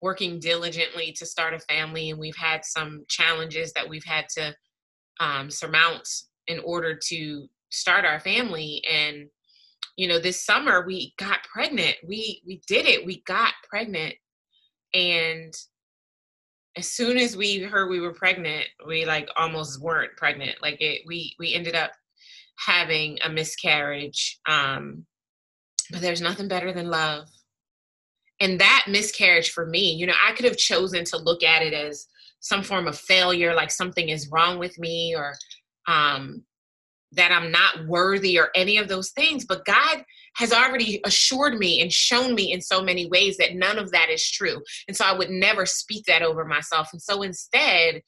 working 0.00 0.38
diligently 0.38 1.12
to 1.18 1.26
start 1.26 1.54
a 1.54 1.58
family. 1.58 2.10
And 2.10 2.20
we've 2.20 2.36
had 2.36 2.64
some 2.64 3.04
challenges 3.08 3.72
that 3.72 3.88
we've 3.88 4.04
had 4.04 4.26
to 4.36 4.54
um, 5.18 5.50
surmount 5.50 6.08
in 6.46 6.60
order 6.60 6.98
to 7.08 7.48
start 7.70 8.04
our 8.04 8.20
family. 8.20 8.82
And 8.90 9.26
you 10.00 10.08
know 10.08 10.18
this 10.18 10.42
summer 10.42 10.86
we 10.86 11.12
got 11.18 11.44
pregnant. 11.44 11.94
We 12.08 12.40
we 12.46 12.62
did 12.66 12.86
it. 12.86 13.04
We 13.04 13.20
got 13.26 13.52
pregnant. 13.68 14.14
And 14.94 15.52
as 16.74 16.90
soon 16.90 17.18
as 17.18 17.36
we 17.36 17.58
heard 17.58 17.90
we 17.90 18.00
were 18.00 18.14
pregnant 18.14 18.64
we 18.86 19.04
like 19.04 19.28
almost 19.36 19.78
weren't 19.82 20.16
pregnant. 20.16 20.56
Like 20.62 20.80
it 20.80 21.02
we 21.06 21.36
we 21.38 21.52
ended 21.52 21.74
up 21.74 21.90
having 22.56 23.18
a 23.22 23.28
miscarriage 23.28 24.40
um 24.48 25.04
but 25.90 26.00
there's 26.00 26.22
nothing 26.22 26.48
better 26.48 26.72
than 26.72 26.88
love. 26.88 27.28
And 28.40 28.58
that 28.58 28.86
miscarriage 28.88 29.50
for 29.50 29.66
me 29.66 29.92
you 29.92 30.06
know 30.06 30.14
i 30.26 30.32
could 30.32 30.46
have 30.46 30.56
chosen 30.56 31.04
to 31.04 31.18
look 31.18 31.42
at 31.42 31.60
it 31.60 31.74
as 31.74 32.06
some 32.40 32.62
form 32.62 32.88
of 32.88 32.98
failure 32.98 33.54
like 33.54 33.70
something 33.70 34.08
is 34.08 34.30
wrong 34.30 34.58
with 34.58 34.78
me 34.78 35.14
or 35.14 35.34
um 35.86 36.42
that 37.12 37.32
I'm 37.32 37.50
not 37.50 37.86
worthy 37.86 38.38
or 38.38 38.50
any 38.54 38.78
of 38.78 38.88
those 38.88 39.10
things. 39.10 39.44
But 39.44 39.64
God 39.64 40.04
has 40.36 40.52
already 40.52 41.00
assured 41.04 41.58
me 41.58 41.80
and 41.80 41.92
shown 41.92 42.34
me 42.34 42.52
in 42.52 42.60
so 42.60 42.82
many 42.82 43.08
ways 43.08 43.36
that 43.38 43.54
none 43.54 43.78
of 43.78 43.90
that 43.90 44.10
is 44.10 44.28
true. 44.30 44.60
And 44.86 44.96
so 44.96 45.04
I 45.04 45.16
would 45.16 45.30
never 45.30 45.66
speak 45.66 46.04
that 46.06 46.22
over 46.22 46.44
myself. 46.44 46.88
And 46.92 47.02
so 47.02 47.22
instead, 47.22 48.02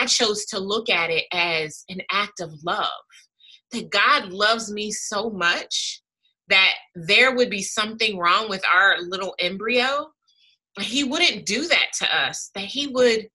I 0.00 0.06
chose 0.06 0.46
to 0.46 0.58
look 0.58 0.88
at 0.88 1.10
it 1.10 1.24
as 1.32 1.84
an 1.88 2.00
act 2.10 2.40
of 2.40 2.52
love. 2.64 2.88
That 3.72 3.90
God 3.90 4.32
loves 4.32 4.72
me 4.72 4.92
so 4.92 5.28
much 5.28 6.00
that 6.48 6.74
there 6.94 7.34
would 7.34 7.50
be 7.50 7.62
something 7.62 8.16
wrong 8.16 8.48
with 8.48 8.62
our 8.72 9.00
little 9.00 9.34
embryo. 9.38 10.08
He 10.80 11.04
wouldn't 11.04 11.46
do 11.46 11.66
that 11.66 11.88
to 11.98 12.16
us, 12.16 12.50
that 12.54 12.64
He 12.64 12.86
would 12.86 13.28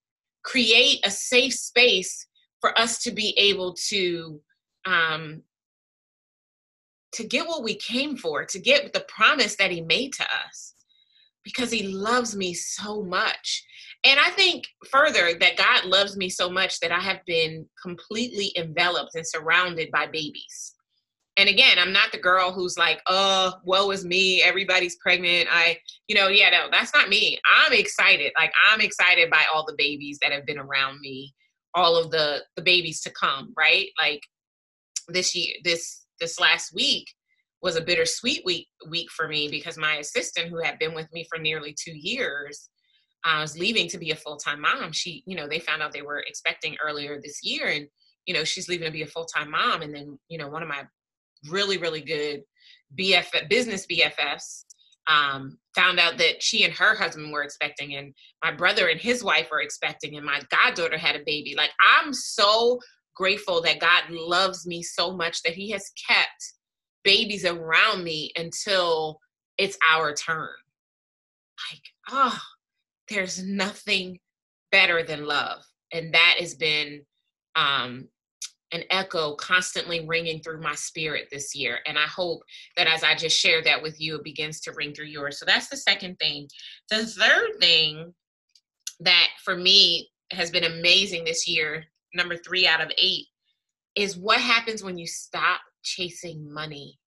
create 0.43 0.99
a 1.05 1.11
safe 1.11 1.53
space 1.53 2.25
for 2.61 2.77
us 2.79 3.03
to 3.03 3.11
be 3.11 3.35
able 3.37 3.75
to 3.89 4.39
um, 4.85 5.43
to 7.13 7.25
get 7.27 7.47
what 7.47 7.63
we 7.63 7.75
came 7.75 8.17
for, 8.17 8.45
to 8.45 8.59
get 8.59 8.93
the 8.93 9.05
promise 9.07 9.55
that 9.57 9.71
He 9.71 9.81
made 9.81 10.13
to 10.13 10.23
us. 10.23 10.73
because 11.43 11.71
he 11.71 11.83
loves 11.87 12.35
me 12.35 12.53
so 12.53 13.03
much. 13.03 13.65
And 14.05 14.19
I 14.19 14.31
think 14.31 14.67
further 14.91 15.33
that 15.39 15.57
God 15.57 15.85
loves 15.85 16.17
me 16.17 16.29
so 16.29 16.49
much 16.49 16.79
that 16.81 16.93
I 16.93 16.99
have 17.01 17.21
been 17.27 17.67
completely 17.81 18.53
enveloped 18.57 19.15
and 19.15 19.27
surrounded 19.27 19.91
by 19.91 20.07
babies. 20.07 20.75
And 21.37 21.49
again, 21.49 21.79
I'm 21.79 21.93
not 21.93 22.11
the 22.11 22.19
girl 22.19 22.51
who's 22.53 22.77
like, 22.77 23.01
oh, 23.07 23.53
woe 23.65 23.91
is 23.91 24.05
me. 24.05 24.43
Everybody's 24.43 24.97
pregnant. 24.97 25.49
I, 25.51 25.77
you 26.07 26.15
know, 26.15 26.29
yeah, 26.29 26.51
no, 26.51 26.67
that's 26.71 26.93
not 26.93 27.09
me. 27.09 27.39
I'm 27.65 27.73
excited. 27.73 28.33
Like, 28.37 28.53
I'm 28.71 28.81
excited 28.81 29.29
by 29.31 29.45
all 29.53 29.65
the 29.65 29.75
babies 29.77 30.19
that 30.21 30.33
have 30.33 30.45
been 30.45 30.59
around 30.59 30.99
me, 31.01 31.33
all 31.75 31.97
of 31.97 32.11
the 32.11 32.43
the 32.57 32.63
babies 32.63 33.01
to 33.03 33.11
come, 33.11 33.53
right? 33.57 33.87
Like 33.99 34.21
this 35.07 35.35
year, 35.35 35.55
this 35.63 36.05
this 36.19 36.39
last 36.39 36.73
week, 36.73 37.07
was 37.61 37.75
a 37.75 37.81
bittersweet 37.81 38.43
week 38.45 38.67
week 38.89 39.09
for 39.11 39.27
me 39.27 39.47
because 39.47 39.77
my 39.77 39.95
assistant, 39.95 40.49
who 40.49 40.61
had 40.61 40.79
been 40.79 40.93
with 40.93 41.11
me 41.13 41.25
for 41.29 41.39
nearly 41.39 41.75
two 41.77 41.95
years, 41.95 42.69
uh, 43.23 43.39
was 43.41 43.57
leaving 43.57 43.87
to 43.89 43.97
be 43.97 44.11
a 44.11 44.15
full 44.15 44.37
time 44.37 44.61
mom. 44.61 44.91
She, 44.91 45.23
you 45.25 45.35
know, 45.35 45.47
they 45.47 45.59
found 45.59 45.81
out 45.81 45.91
they 45.91 46.01
were 46.01 46.19
expecting 46.19 46.75
earlier 46.83 47.19
this 47.21 47.43
year, 47.43 47.67
and 47.67 47.87
you 48.25 48.33
know, 48.33 48.43
she's 48.43 48.69
leaving 48.69 48.85
to 48.85 48.91
be 48.91 49.03
a 49.03 49.07
full 49.07 49.25
time 49.25 49.51
mom. 49.51 49.81
And 49.81 49.93
then, 49.93 50.17
you 50.27 50.37
know, 50.37 50.47
one 50.47 50.63
of 50.63 50.69
my 50.69 50.83
really 51.49 51.77
really 51.77 52.01
good 52.01 52.41
BF 52.99 53.49
business 53.49 53.85
BFFs 53.87 54.65
um, 55.07 55.57
found 55.75 55.99
out 55.99 56.17
that 56.17 56.41
she 56.41 56.63
and 56.63 56.73
her 56.73 56.95
husband 56.95 57.31
were 57.31 57.43
expecting, 57.43 57.95
and 57.95 58.13
my 58.43 58.51
brother 58.51 58.87
and 58.87 58.99
his 58.99 59.23
wife 59.23 59.49
were 59.51 59.61
expecting, 59.61 60.17
and 60.17 60.25
my 60.25 60.41
goddaughter 60.49 60.97
had 60.97 61.15
a 61.15 61.23
baby. 61.25 61.53
Like 61.55 61.71
I'm 61.81 62.13
so 62.13 62.79
grateful 63.15 63.61
that 63.61 63.79
God 63.79 64.09
loves 64.09 64.65
me 64.65 64.81
so 64.83 65.15
much 65.15 65.41
that 65.43 65.53
He 65.53 65.69
has 65.71 65.91
kept 66.07 66.53
babies 67.03 67.45
around 67.45 68.03
me 68.03 68.31
until 68.35 69.19
it's 69.57 69.77
our 69.87 70.13
turn. 70.13 70.49
Like, 71.71 71.81
oh, 72.09 72.39
there's 73.09 73.43
nothing 73.43 74.19
better 74.71 75.03
than 75.03 75.25
love. 75.25 75.63
And 75.93 76.13
that 76.13 76.35
has 76.39 76.55
been 76.55 77.01
um, 77.55 78.07
an 78.71 78.83
echo 78.89 79.35
constantly 79.35 80.05
ringing 80.05 80.41
through 80.41 80.61
my 80.61 80.75
spirit 80.75 81.27
this 81.31 81.53
year. 81.53 81.79
And 81.85 81.97
I 81.97 82.05
hope 82.05 82.41
that 82.77 82.87
as 82.87 83.03
I 83.03 83.15
just 83.15 83.37
shared 83.37 83.65
that 83.65 83.81
with 83.81 83.99
you, 83.99 84.15
it 84.15 84.23
begins 84.23 84.61
to 84.61 84.71
ring 84.73 84.93
through 84.93 85.05
yours. 85.05 85.39
So 85.39 85.45
that's 85.45 85.67
the 85.67 85.77
second 85.77 86.17
thing. 86.19 86.47
The 86.89 87.05
third 87.05 87.59
thing 87.59 88.13
that 89.01 89.27
for 89.43 89.55
me 89.55 90.09
has 90.31 90.51
been 90.51 90.63
amazing 90.63 91.25
this 91.25 91.47
year, 91.47 91.85
number 92.13 92.37
three 92.37 92.67
out 92.67 92.81
of 92.81 92.91
eight, 92.97 93.27
is 93.95 94.17
what 94.17 94.39
happens 94.39 94.83
when 94.83 94.97
you 94.97 95.07
stop 95.07 95.61
chasing 95.83 96.51
money. 96.51 96.97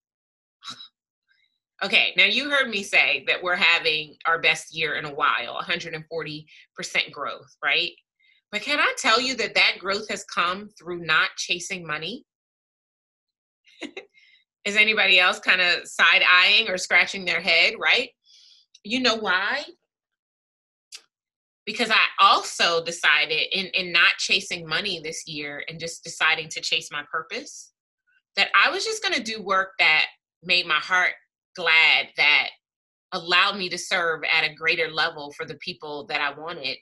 Okay, 1.83 2.15
now 2.17 2.25
you 2.25 2.49
heard 2.49 2.71
me 2.71 2.83
say 2.83 3.25
that 3.27 3.43
we're 3.43 3.57
having 3.57 4.15
our 4.27 4.41
best 4.41 4.75
year 4.75 4.95
in 4.95 5.05
a 5.05 5.13
while, 5.13 5.61
140% 5.61 6.47
growth, 7.11 7.57
right? 7.63 7.91
But 8.53 8.63
can 8.63 8.79
I 8.79 8.95
tell 8.97 9.21
you 9.21 9.35
that 9.35 9.57
that 9.57 9.79
growth 9.81 10.09
has 10.09 10.25
come 10.33 10.71
through 10.79 11.05
not 11.05 11.31
chasing 11.37 11.85
money? 11.85 12.25
Is 14.65 14.77
anybody 14.77 15.19
else 15.19 15.41
kind 15.41 15.61
of 15.61 15.87
side 15.87 16.23
eyeing 16.27 16.71
or 16.71 16.79
scratching 16.79 17.25
their 17.25 17.41
head, 17.41 17.75
right? 17.79 18.11
You 18.85 19.01
know 19.01 19.17
why? 19.17 19.65
Because 21.67 21.91
I 21.91 22.03
also 22.21 22.85
decided 22.85 23.47
in, 23.53 23.67
in 23.69 23.91
not 23.91 24.19
chasing 24.19 24.67
money 24.67 25.01
this 25.03 25.27
year 25.27 25.65
and 25.69 25.81
just 25.81 26.05
deciding 26.05 26.49
to 26.51 26.61
chase 26.61 26.91
my 26.93 27.03
purpose, 27.11 27.73
that 28.37 28.49
I 28.55 28.71
was 28.71 28.85
just 28.85 29.03
going 29.03 29.15
to 29.15 29.23
do 29.23 29.43
work 29.43 29.71
that 29.79 30.07
made 30.43 30.67
my 30.67 30.75
heart 30.75 31.13
glad 31.57 32.09
that 32.17 32.49
allowed 33.13 33.57
me 33.57 33.69
to 33.69 33.79
serve 33.79 34.23
at 34.25 34.45
a 34.45 34.55
greater 34.55 34.91
level 34.91 35.33
for 35.37 35.47
the 35.47 35.55
people 35.57 36.07
that 36.07 36.21
I 36.21 36.39
wanted. 36.39 36.77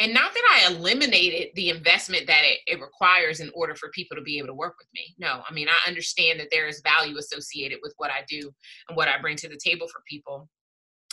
And 0.00 0.12
not 0.12 0.34
that 0.34 0.42
I 0.50 0.74
eliminated 0.74 1.50
the 1.54 1.68
investment 1.70 2.26
that 2.26 2.42
it, 2.44 2.58
it, 2.66 2.80
requires 2.80 3.38
in 3.38 3.52
order 3.54 3.76
for 3.76 3.88
people 3.90 4.16
to 4.16 4.22
be 4.22 4.38
able 4.38 4.48
to 4.48 4.54
work 4.54 4.74
with 4.78 4.88
me. 4.92 5.14
No, 5.18 5.42
I 5.48 5.52
mean, 5.52 5.68
I 5.68 5.88
understand 5.88 6.40
that 6.40 6.48
there 6.50 6.66
is 6.66 6.82
value 6.82 7.16
associated 7.18 7.78
with 7.82 7.94
what 7.98 8.10
I 8.10 8.24
do 8.28 8.50
and 8.88 8.96
what 8.96 9.06
I 9.06 9.20
bring 9.20 9.36
to 9.36 9.48
the 9.48 9.60
table 9.64 9.86
for 9.86 10.02
people. 10.08 10.48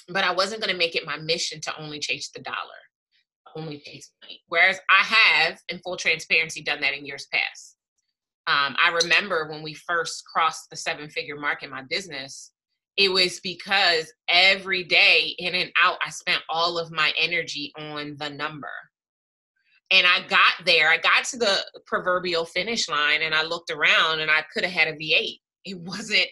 But 0.08 0.24
I 0.24 0.32
wasn't 0.32 0.62
going 0.62 0.72
to 0.72 0.78
make 0.78 0.96
it 0.96 1.06
my 1.06 1.18
mission 1.18 1.62
to 1.62 1.80
only 1.80 2.00
chase 2.00 2.32
the 2.34 2.42
dollar, 2.42 2.58
only 3.56 3.80
chase 3.80 4.12
money. 4.22 4.42
Whereas 4.48 4.80
I 4.90 5.04
have, 5.04 5.60
in 5.70 5.80
full 5.80 5.98
transparency, 5.98 6.62
done 6.62 6.82
that 6.82 6.94
in 6.94 7.06
years 7.06 7.28
past. 7.32 7.76
Um, 8.48 8.76
I 8.84 8.92
remember 9.04 9.48
when 9.50 9.62
we 9.62 9.74
first 9.74 10.24
crossed 10.26 10.70
the 10.70 10.76
seven 10.76 11.10
figure 11.10 11.40
mark 11.40 11.62
in 11.64 11.70
my 11.70 11.84
business, 11.90 12.52
it 12.98 13.10
was 13.10 13.40
because 13.42 14.12
every 14.28 14.84
day 14.84 15.36
in 15.38 15.56
and 15.56 15.72
out, 15.82 15.98
I 16.06 16.10
spent 16.10 16.42
all 16.50 16.78
of 16.78 16.92
my 16.92 17.14
energy 17.18 17.72
on 17.78 18.16
the 18.18 18.30
number. 18.30 18.72
And 19.92 20.06
I 20.06 20.28
got 20.28 20.66
there, 20.66 20.90
I 20.90 20.98
got 20.98 21.24
to 21.26 21.38
the 21.38 21.58
proverbial 21.86 22.46
finish 22.46 22.90
line 22.90 23.22
and 23.22 23.34
I 23.34 23.44
looked 23.44 23.72
around 23.72 24.20
and 24.20 24.30
I 24.30 24.44
could 24.54 24.64
have 24.64 24.74
had 24.74 24.88
a 24.88 24.94
V8. 24.94 25.40
It 25.66 25.80
wasn't 25.80 26.28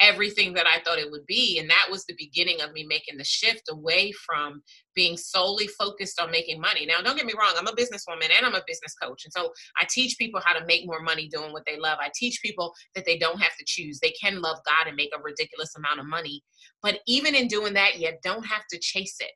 everything 0.00 0.54
that 0.54 0.66
I 0.66 0.80
thought 0.80 0.98
it 0.98 1.10
would 1.10 1.26
be. 1.26 1.58
And 1.58 1.68
that 1.70 1.86
was 1.90 2.04
the 2.04 2.14
beginning 2.18 2.60
of 2.60 2.72
me 2.72 2.84
making 2.88 3.18
the 3.18 3.24
shift 3.24 3.64
away 3.70 4.12
from 4.12 4.62
being 4.94 5.16
solely 5.16 5.66
focused 5.66 6.20
on 6.20 6.30
making 6.30 6.60
money. 6.60 6.86
Now, 6.86 7.00
don't 7.02 7.16
get 7.16 7.26
me 7.26 7.34
wrong, 7.38 7.54
I'm 7.56 7.66
a 7.66 7.72
businesswoman 7.72 8.30
and 8.36 8.44
I'm 8.44 8.54
a 8.54 8.62
business 8.66 8.94
coach. 9.00 9.24
And 9.24 9.32
so 9.32 9.52
I 9.80 9.86
teach 9.88 10.16
people 10.18 10.40
how 10.44 10.58
to 10.58 10.64
make 10.66 10.86
more 10.86 11.02
money 11.02 11.28
doing 11.28 11.52
what 11.52 11.64
they 11.66 11.78
love. 11.78 11.98
I 12.00 12.10
teach 12.14 12.40
people 12.42 12.72
that 12.94 13.04
they 13.04 13.18
don't 13.18 13.40
have 13.40 13.56
to 13.58 13.64
choose, 13.66 14.00
they 14.00 14.14
can 14.20 14.40
love 14.40 14.58
God 14.66 14.88
and 14.88 14.96
make 14.96 15.10
a 15.16 15.22
ridiculous 15.22 15.74
amount 15.76 16.00
of 16.00 16.06
money. 16.06 16.42
But 16.82 17.00
even 17.06 17.34
in 17.34 17.46
doing 17.48 17.74
that, 17.74 17.98
you 17.98 18.10
don't 18.22 18.46
have 18.46 18.62
to 18.72 18.78
chase 18.80 19.16
it. 19.20 19.32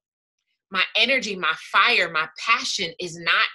My 0.70 0.82
energy, 0.96 1.36
my 1.36 1.54
fire, 1.72 2.10
my 2.10 2.28
passion 2.44 2.92
is 2.98 3.18
not 3.18 3.48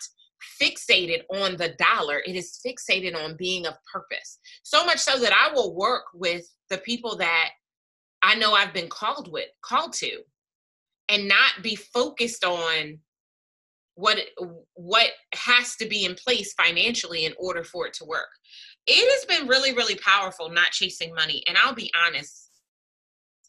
fixated 0.62 1.22
on 1.32 1.58
the 1.58 1.76
dollar. 1.78 2.22
It 2.26 2.36
is 2.36 2.60
fixated 2.66 3.16
on 3.16 3.38
being 3.38 3.66
of 3.66 3.76
purpose. 3.92 4.40
So 4.64 4.86
much 4.86 5.00
so 5.00 5.20
that 5.20 5.34
I 5.34 5.54
will 5.54 5.76
work 5.76 6.04
with 6.14 6.46
the 6.70 6.78
people 6.80 7.18
that 7.18 7.50
I 8.22 8.36
know 8.36 8.54
I've 8.54 8.74
been 8.74 8.90
called 8.90 9.32
with, 9.32 9.48
called 9.62 9.94
to, 9.94 10.22
and 11.10 11.28
not 11.28 11.64
be 11.64 11.76
focused 11.76 12.44
on 12.44 13.00
what 13.96 14.18
what 14.76 15.10
has 15.34 15.76
to 15.76 15.86
be 15.86 16.06
in 16.06 16.16
place 16.16 16.54
financially 16.54 17.26
in 17.26 17.34
order 17.38 17.64
for 17.64 17.86
it 17.88 17.94
to 17.94 18.06
work. 18.06 18.30
It 18.88 19.12
has 19.12 19.26
been 19.26 19.48
really 19.48 19.74
really 19.74 19.96
powerful 19.96 20.50
not 20.50 20.72
chasing 20.72 21.14
money, 21.14 21.44
and 21.48 21.58
I'll 21.58 21.76
be 21.76 21.92
honest. 22.06 22.48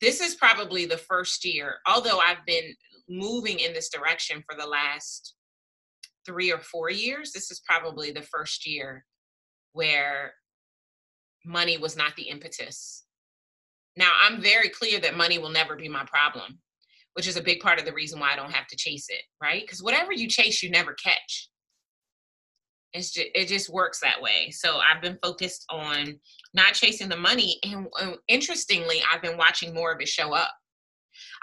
This 0.01 0.21
is 0.21 0.35
probably 0.35 0.87
the 0.87 0.97
first 0.97 1.45
year, 1.45 1.77
although 1.87 2.19
I've 2.19 2.45
been 2.47 2.75
moving 3.09 3.61
in 3.61 3.75
this 3.75 3.91
direction 3.91 4.43
for 4.49 4.59
the 4.59 4.67
last 4.67 5.35
three 6.27 6.53
or 6.53 6.61
four 6.61 6.91
years, 6.91 7.33
this 7.33 7.51
is 7.51 7.61
probably 7.67 8.11
the 8.11 8.23
first 8.23 8.67
year 8.67 9.05
where 9.73 10.35
money 11.45 11.79
was 11.79 11.97
not 11.97 12.15
the 12.17 12.29
impetus. 12.29 13.05
Now, 13.97 14.11
I'm 14.23 14.41
very 14.41 14.69
clear 14.69 15.01
that 15.01 15.17
money 15.17 15.39
will 15.39 15.51
never 15.51 15.77
be 15.77 15.89
my 15.89 16.05
problem, 16.05 16.59
which 17.15 17.27
is 17.27 17.37
a 17.37 17.43
big 17.43 17.61
part 17.61 17.79
of 17.79 17.85
the 17.85 17.93
reason 17.93 18.21
why 18.21 18.33
I 18.33 18.37
don't 18.37 18.53
have 18.53 18.67
to 18.69 18.77
chase 18.77 19.07
it, 19.09 19.23
right? 19.43 19.63
Because 19.63 19.83
whatever 19.83 20.13
you 20.13 20.29
chase, 20.29 20.63
you 20.63 20.71
never 20.71 20.95
catch. 20.95 21.49
It's 22.93 23.13
just, 23.13 23.29
it 23.35 23.47
just 23.47 23.69
works 23.73 24.01
that 24.01 24.21
way. 24.21 24.51
So 24.51 24.79
I've 24.79 25.03
been 25.03 25.19
focused 25.23 25.65
on 25.71 26.19
not 26.55 26.75
chasing 26.75 27.09
the 27.09 27.17
money. 27.17 27.59
And 27.65 27.87
interestingly, 28.29 29.01
I've 29.13 29.23
been 29.23 29.37
watching 29.37 29.75
more 29.75 29.93
of 29.93 30.01
it 30.01 30.09
show 30.09 30.35
up. 30.35 30.51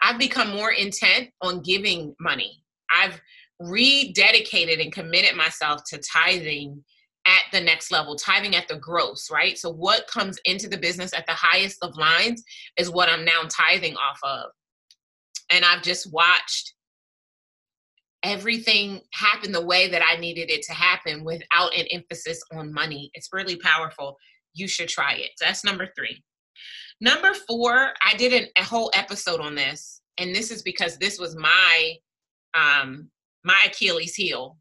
I've 0.02 0.20
become 0.20 0.50
more 0.52 0.72
intent 0.72 1.30
on 1.42 1.62
giving 1.62 2.16
money. 2.20 2.63
I've 2.92 3.20
rededicated 3.62 4.82
and 4.82 4.91
committed 4.91 5.36
myself 5.36 5.82
to 5.89 6.00
tithing 6.00 6.84
at 7.26 7.43
the 7.52 7.60
next 7.60 7.91
level, 7.91 8.15
tithing 8.15 8.56
at 8.56 8.67
the 8.67 8.78
gross, 8.78 9.30
right? 9.30 9.58
So 9.58 9.70
what 9.70 10.08
comes 10.08 10.39
into 10.46 10.70
the 10.70 10.78
business 10.78 11.13
at 11.13 11.26
the 11.26 11.34
highest 11.34 11.78
of 11.82 11.98
lines 11.98 12.43
is 12.78 12.89
what 12.89 13.10
I'm 13.10 13.26
now 13.26 13.41
tithing 13.50 13.96
off 13.98 14.20
of. 14.24 14.52
And 15.52 15.65
I've 15.65 15.84
just 15.84 16.12
watched 16.12 16.74
everything 18.24 19.02
happen 19.13 19.52
the 19.52 19.65
way 19.65 19.88
that 19.89 20.02
I 20.06 20.17
needed 20.17 20.50
it 20.50 20.62
to 20.63 20.74
happen 20.74 21.24
without 21.24 21.76
an 21.78 21.86
emphasis 21.91 22.41
on 22.54 22.74
money. 22.74 23.12
It's 23.13 23.30
really 23.34 23.58
powerful. 23.58 24.17
You 24.54 24.67
should 24.67 24.89
try 24.89 25.13
it. 25.13 25.32
So 25.36 25.46
that's 25.46 25.65
number 25.65 25.88
three. 25.98 26.24
Number 27.00 27.34
four, 27.34 27.89
I 28.04 28.15
did 28.15 28.34
an, 28.34 28.50
a 28.58 28.63
whole 28.63 28.89
episode 28.96 29.39
on 29.39 29.54
this, 29.54 30.02
and 30.17 30.36
this 30.36 30.50
is 30.50 30.63
because 30.63 30.98
this 30.98 31.20
was 31.20 31.36
my 31.36 31.93
um, 32.56 33.10
my 33.48 33.64
Achilles 33.66 34.14
heel 34.14 34.58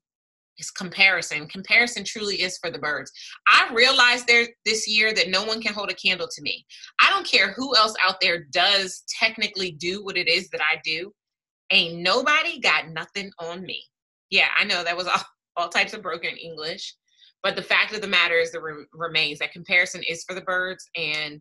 is 0.59 0.71
comparison. 0.71 1.49
Comparison 1.49 2.05
truly 2.05 2.41
is 2.41 2.57
for 2.59 2.71
the 2.71 2.79
birds. 2.79 3.11
I 3.49 3.69
realized 3.75 4.29
there 4.29 4.47
this 4.65 4.87
year 4.87 5.13
that 5.13 5.29
no 5.29 5.45
one 5.45 5.61
can 5.61 5.75
hold 5.75 5.91
a 5.91 5.95
candle 5.95 6.29
to 6.31 6.43
me. 6.43 6.65
I 7.01 7.11
don't 7.11 7.27
care 7.27 7.53
who 7.53 7.77
else 7.77 7.95
out 8.07 8.21
there 8.21 8.45
does 8.53 9.03
technically 9.21 9.73
do 9.73 10.05
what 10.05 10.17
it 10.17 10.29
is 10.29 10.49
that 10.51 10.61
I 10.61 10.81
do. 10.85 11.13
Ain't 11.73 12.01
nobody 12.01 12.61
got 12.61 12.91
nothing 12.91 13.33
on 13.41 13.63
me. 13.63 13.83
Yeah, 14.31 14.49
I 14.57 14.63
know 14.63 14.85
that 14.85 14.97
was 14.97 15.07
all, 15.09 15.23
all 15.57 15.69
types 15.69 15.93
of 15.93 16.03
broken 16.03 16.37
English, 16.37 16.95
but 17.43 17.57
the 17.57 17.63
fact 17.63 17.93
of 17.93 18.01
the 18.01 18.07
matter 18.07 18.39
is 18.39 18.53
the 18.53 18.63
re- 18.63 18.87
remains 18.93 19.41
that 19.41 19.53
comparison 19.53 20.05
is 20.09 20.25
for 20.25 20.35
the 20.35 20.43
birds 20.43 20.89
and 20.97 21.41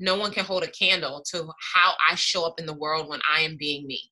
no 0.00 0.18
one 0.18 0.32
can 0.32 0.44
hold 0.44 0.64
a 0.64 0.70
candle 0.72 1.22
to 1.30 1.48
how 1.72 1.92
I 2.10 2.16
show 2.16 2.44
up 2.44 2.58
in 2.58 2.66
the 2.66 2.74
world 2.74 3.08
when 3.08 3.20
I 3.32 3.42
am 3.42 3.56
being 3.56 3.86
me. 3.86 4.10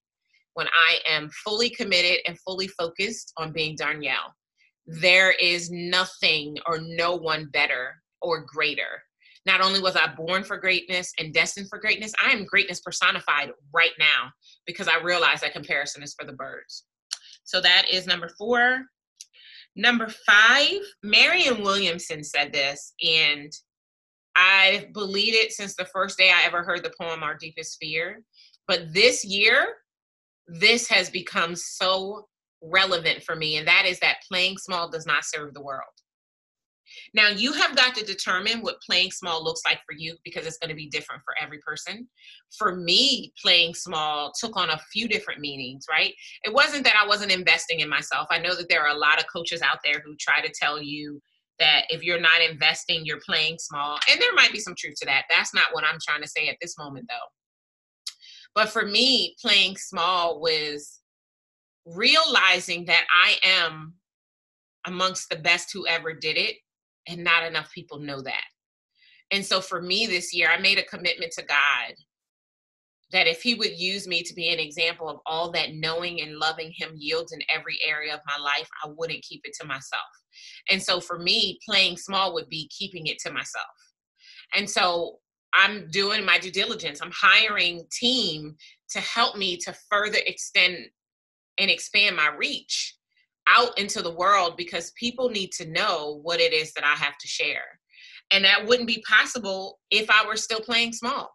When 0.59 0.67
I 0.67 0.99
am 1.09 1.31
fully 1.45 1.71
committed 1.71 2.19
and 2.27 2.37
fully 2.41 2.67
focused 2.67 3.33
on 3.37 3.53
being 3.53 3.77
Darnyelle. 3.77 4.33
There 4.89 5.31
is 5.41 5.71
nothing 5.71 6.57
or 6.67 6.81
no 6.81 7.15
one 7.15 7.49
better 7.53 7.95
or 8.23 8.45
greater. 8.45 9.01
Not 9.47 9.61
only 9.61 9.81
was 9.81 9.95
I 9.95 10.13
born 10.17 10.43
for 10.43 10.57
greatness 10.57 11.13
and 11.21 11.33
destined 11.33 11.69
for 11.69 11.79
greatness, 11.79 12.13
I 12.21 12.33
am 12.33 12.45
greatness 12.45 12.81
personified 12.81 13.53
right 13.73 13.93
now 14.01 14.33
because 14.67 14.89
I 14.89 15.01
realize 15.01 15.43
that 15.43 15.53
comparison 15.53 16.03
is 16.03 16.17
for 16.19 16.27
the 16.27 16.33
birds. 16.33 16.87
So 17.45 17.61
that 17.61 17.85
is 17.89 18.09
number 18.09 18.29
four. 18.37 18.81
Number 19.77 20.09
five, 20.27 20.81
Marianne 21.05 21.63
Williamson 21.63 22.25
said 22.25 22.53
this, 22.53 22.95
and 23.01 23.53
I 24.35 24.89
believed 24.93 25.37
it 25.37 25.53
since 25.53 25.77
the 25.77 25.85
first 25.85 26.19
day 26.19 26.33
I 26.33 26.45
ever 26.47 26.65
heard 26.65 26.83
the 26.83 26.95
poem 27.01 27.23
Our 27.23 27.37
Deepest 27.37 27.77
Fear. 27.81 28.25
But 28.67 28.93
this 28.93 29.25
year, 29.25 29.69
this 30.49 30.89
has 30.89 31.11
become 31.11 31.55
so 31.55 32.27
relevant 32.63 33.23
for 33.23 33.37
me, 33.37 33.57
and 33.57 33.69
that 33.69 33.85
is 33.87 34.01
that 34.01 34.23
playing 34.29 34.59
small 34.59 34.89
does 34.89 35.07
not 35.07 35.25
serve 35.25 35.55
the 35.55 35.63
world. 35.63 35.85
Now, 37.15 37.29
you 37.29 37.53
have 37.53 37.77
got 37.77 37.95
to 37.97 38.05
determine 38.05 38.61
what 38.61 38.81
playing 38.81 39.11
small 39.11 39.45
looks 39.45 39.63
like 39.65 39.81
for 39.87 39.95
you 39.97 40.17
because 40.25 40.47
it's 40.47 40.59
going 40.59 40.71
to 40.71 40.75
be 40.75 40.89
different 40.89 41.23
for 41.25 41.35
every 41.41 41.59
person. 41.59 42.09
For 42.57 42.75
me, 42.75 43.33
playing 43.43 43.75
small 43.75 44.33
took 44.39 44.57
on 44.57 44.71
a 44.71 44.81
few 44.93 45.07
different 45.07 45.41
meanings, 45.41 45.85
right? 45.91 46.15
It 46.45 46.53
wasn't 46.53 46.85
that 46.85 47.01
I 47.01 47.07
wasn't 47.07 47.33
investing 47.33 47.81
in 47.81 47.89
myself. 47.89 48.29
I 48.31 48.39
know 48.39 48.55
that 48.57 48.69
there 48.69 48.83
are 48.83 48.95
a 48.95 48.99
lot 48.99 49.19
of 49.19 49.27
coaches 49.33 49.63
out 49.63 49.79
there 49.85 50.03
who 50.05 50.17
try 50.17 50.41
to 50.41 50.53
tell 50.59 50.83
you 50.83 51.21
that 51.59 51.83
if 51.91 52.03
you're 52.03 52.21
not 52.21 52.41
investing, 52.41 53.05
you're 53.05 53.21
playing 53.27 53.57
small. 53.59 53.99
And 54.11 54.21
there 54.21 54.33
might 54.35 54.53
be 54.53 54.61
some 54.61 54.75
truth 54.79 54.95
to 55.01 55.07
that. 55.07 55.25
That's 55.29 55.53
not 55.53 55.67
what 55.73 55.85
I'm 55.85 55.99
trying 56.07 56.23
to 56.23 56.29
say 56.29 56.49
at 56.49 56.57
this 56.61 56.79
moment, 56.79 57.07
though. 57.09 57.38
But 58.59 58.71
for 58.71 58.85
me, 58.85 59.37
playing 59.41 59.77
small 59.77 60.41
was 60.41 60.99
realizing 61.87 62.87
that 62.87 63.05
I 63.15 63.37
am 63.45 63.95
amongst 64.85 65.31
the 65.31 65.37
best 65.37 65.73
who 65.73 65.87
ever 65.87 66.13
did 66.13 66.37
it, 66.37 66.57
and 67.07 67.23
not 67.23 67.45
enough 67.45 67.71
people 67.73 68.01
know 68.01 68.21
that. 68.21 68.43
And 69.31 69.47
so 69.47 69.61
for 69.61 69.81
me 69.81 70.09
this 70.09 70.35
year, 70.35 70.49
I 70.51 70.59
made 70.59 70.77
a 70.77 70.83
commitment 70.83 71.31
to 71.35 71.45
God 71.45 71.95
that 73.13 73.29
if 73.29 73.43
He 73.43 73.55
would 73.55 73.79
use 73.79 74.09
me 74.09 74.25
to 74.25 74.35
be 74.35 74.49
an 74.49 74.59
example 74.59 75.09
of 75.09 75.21
all 75.25 75.53
that 75.53 75.75
knowing 75.75 76.21
and 76.21 76.39
loving 76.39 76.73
Him 76.77 76.95
yields 76.97 77.31
in 77.31 77.39
every 77.55 77.79
area 77.87 78.13
of 78.13 78.21
my 78.27 78.43
life, 78.43 78.69
I 78.85 78.89
wouldn't 78.89 79.23
keep 79.23 79.43
it 79.45 79.55
to 79.61 79.69
myself. 79.69 80.03
And 80.69 80.83
so 80.83 80.99
for 80.99 81.21
me, 81.21 81.61
playing 81.65 81.97
small 81.97 82.35
would 82.35 82.49
be 82.49 82.69
keeping 82.77 83.07
it 83.07 83.21
to 83.21 83.31
myself. 83.31 83.67
And 84.53 84.69
so 84.69 85.21
I'm 85.55 85.89
doing 85.91 86.25
my 86.25 86.39
due 86.39 86.51
diligence. 86.51 87.01
I'm 87.03 87.13
hiring 87.15 87.85
team 87.91 88.57
to 88.91 89.01
help 89.01 89.37
me 89.37 89.57
to 89.59 89.75
further 89.91 90.19
extend 90.27 90.77
and 91.59 91.71
expand 91.71 92.17
my 92.17 92.31
reach 92.37 92.95
out 93.49 93.79
into 93.79 94.03
the 94.03 94.15
world 94.15 94.57
because 94.57 94.93
people 94.93 95.31
need 95.31 95.53
to 95.53 95.71
know 95.71 96.21
what 96.23 96.41
it 96.41 96.53
is 96.53 96.73
that 96.75 96.85
I 96.85 96.95
have 96.95 97.17
to 97.19 97.27
share. 97.27 97.65
And 98.31 98.45
that 98.45 98.67
wouldn't 98.67 98.87
be 98.87 99.03
possible 99.09 99.79
if 99.91 100.11
I 100.11 100.27
were 100.27 100.37
still 100.37 100.61
playing 100.61 100.93
small. 100.93 101.31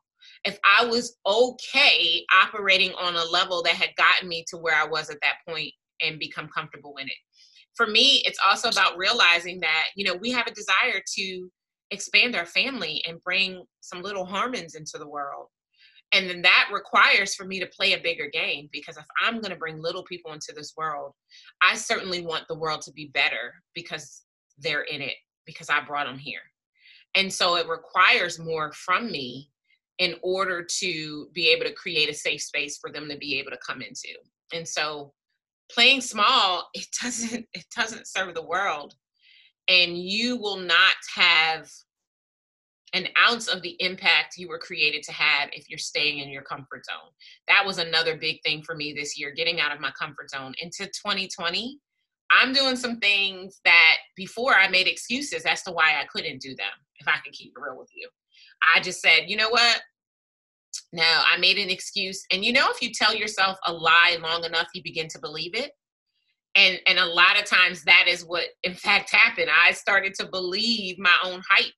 If 0.45 0.59
I 0.63 0.85
was 0.85 1.17
okay 1.25 2.25
operating 2.33 2.91
on 2.93 3.15
a 3.15 3.25
level 3.25 3.63
that 3.63 3.73
had 3.73 3.95
gotten 3.97 4.29
me 4.29 4.45
to 4.49 4.57
where 4.57 4.75
I 4.75 4.85
was 4.85 5.09
at 5.09 5.17
that 5.21 5.37
point 5.47 5.71
and 6.01 6.19
become 6.19 6.47
comfortable 6.49 6.95
in 6.99 7.07
it. 7.07 7.15
For 7.75 7.87
me, 7.87 8.21
it's 8.25 8.39
also 8.47 8.69
about 8.69 8.97
realizing 8.97 9.59
that, 9.61 9.87
you 9.95 10.05
know, 10.05 10.15
we 10.15 10.31
have 10.31 10.45
a 10.45 10.53
desire 10.53 11.01
to 11.15 11.49
expand 11.93 12.35
our 12.35 12.45
family 12.45 13.03
and 13.07 13.21
bring 13.21 13.63
some 13.81 14.01
little 14.01 14.25
Harmons 14.25 14.75
into 14.75 14.97
the 14.97 15.07
world. 15.07 15.47
And 16.13 16.29
then 16.29 16.43
that 16.43 16.69
requires 16.71 17.33
for 17.33 17.45
me 17.45 17.59
to 17.59 17.65
play 17.65 17.93
a 17.93 18.01
bigger 18.01 18.29
game 18.31 18.69
because 18.71 18.97
if 18.97 19.05
I'm 19.21 19.41
going 19.41 19.51
to 19.51 19.57
bring 19.57 19.81
little 19.81 20.03
people 20.03 20.31
into 20.31 20.53
this 20.55 20.73
world, 20.77 21.13
I 21.61 21.75
certainly 21.75 22.21
want 22.21 22.43
the 22.47 22.57
world 22.57 22.81
to 22.81 22.91
be 22.91 23.09
better 23.13 23.55
because 23.73 24.23
they're 24.59 24.83
in 24.83 25.01
it, 25.01 25.15
because 25.45 25.69
I 25.69 25.81
brought 25.81 26.05
them 26.05 26.19
here. 26.19 26.41
And 27.15 27.31
so 27.31 27.55
it 27.55 27.67
requires 27.67 28.39
more 28.39 28.71
from 28.73 29.11
me 29.11 29.49
in 29.99 30.15
order 30.21 30.65
to 30.79 31.27
be 31.33 31.49
able 31.49 31.65
to 31.65 31.73
create 31.73 32.09
a 32.09 32.13
safe 32.13 32.41
space 32.41 32.77
for 32.77 32.91
them 32.91 33.07
to 33.09 33.17
be 33.17 33.39
able 33.39 33.51
to 33.51 33.59
come 33.65 33.81
into. 33.81 34.09
And 34.53 34.67
so 34.67 35.13
playing 35.71 36.01
small, 36.01 36.69
it 36.73 36.87
doesn't 37.01 37.45
it 37.53 37.65
doesn't 37.75 38.07
serve 38.07 38.33
the 38.35 38.45
world 38.45 38.95
and 39.67 39.97
you 39.97 40.37
will 40.37 40.57
not 40.57 40.95
have 41.15 41.69
an 42.93 43.07
ounce 43.17 43.47
of 43.47 43.61
the 43.63 43.75
impact 43.79 44.37
you 44.37 44.47
were 44.47 44.59
created 44.59 45.01
to 45.03 45.11
have 45.11 45.49
if 45.51 45.67
you're 45.67 45.79
staying 45.79 46.19
in 46.19 46.29
your 46.29 46.43
comfort 46.43 46.85
zone. 46.85 47.11
That 47.47 47.65
was 47.65 47.79
another 47.79 48.15
big 48.15 48.41
thing 48.43 48.61
for 48.61 48.75
me 48.75 48.93
this 48.93 49.17
year, 49.17 49.31
getting 49.31 49.59
out 49.59 49.73
of 49.73 49.81
my 49.81 49.91
comfort 49.99 50.29
zone. 50.29 50.53
Into 50.61 50.85
2020, 50.85 51.79
I'm 52.29 52.53
doing 52.53 52.75
some 52.75 52.99
things 52.99 53.59
that 53.65 53.95
before 54.15 54.55
I 54.55 54.69
made 54.69 54.87
excuses 54.87 55.43
as 55.45 55.63
to 55.63 55.71
why 55.71 55.99
I 55.99 56.05
couldn't 56.05 56.41
do 56.41 56.55
them, 56.55 56.67
if 56.99 57.07
I 57.07 57.17
can 57.23 57.31
keep 57.31 57.53
it 57.55 57.61
real 57.61 57.77
with 57.77 57.89
you. 57.95 58.07
I 58.75 58.79
just 58.79 59.01
said, 59.01 59.23
you 59.27 59.37
know 59.37 59.49
what? 59.49 59.81
No, 60.91 61.03
I 61.03 61.37
made 61.37 61.57
an 61.57 61.69
excuse. 61.69 62.23
And 62.31 62.45
you 62.45 62.53
know, 62.53 62.67
if 62.69 62.81
you 62.81 62.91
tell 62.91 63.15
yourself 63.15 63.57
a 63.65 63.73
lie 63.73 64.17
long 64.21 64.43
enough, 64.43 64.67
you 64.75 64.83
begin 64.83 65.07
to 65.09 65.19
believe 65.19 65.55
it 65.55 65.71
and 66.55 66.79
and 66.87 66.99
a 66.99 67.05
lot 67.05 67.39
of 67.39 67.45
times 67.45 67.83
that 67.83 68.05
is 68.07 68.25
what 68.25 68.45
in 68.63 68.73
fact 68.75 69.13
happened. 69.13 69.49
I 69.51 69.71
started 69.71 70.13
to 70.15 70.27
believe 70.27 70.97
my 70.99 71.15
own 71.23 71.41
hype 71.49 71.73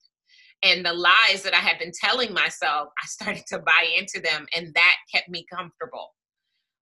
and 0.63 0.85
the 0.85 0.93
lies 0.93 1.43
that 1.43 1.53
i 1.53 1.59
had 1.59 1.77
been 1.79 1.91
telling 1.93 2.33
myself 2.33 2.89
i 3.01 3.05
started 3.05 3.43
to 3.47 3.59
buy 3.59 3.88
into 3.97 4.19
them 4.19 4.45
and 4.55 4.73
that 4.73 4.95
kept 5.13 5.29
me 5.29 5.45
comfortable. 5.53 6.09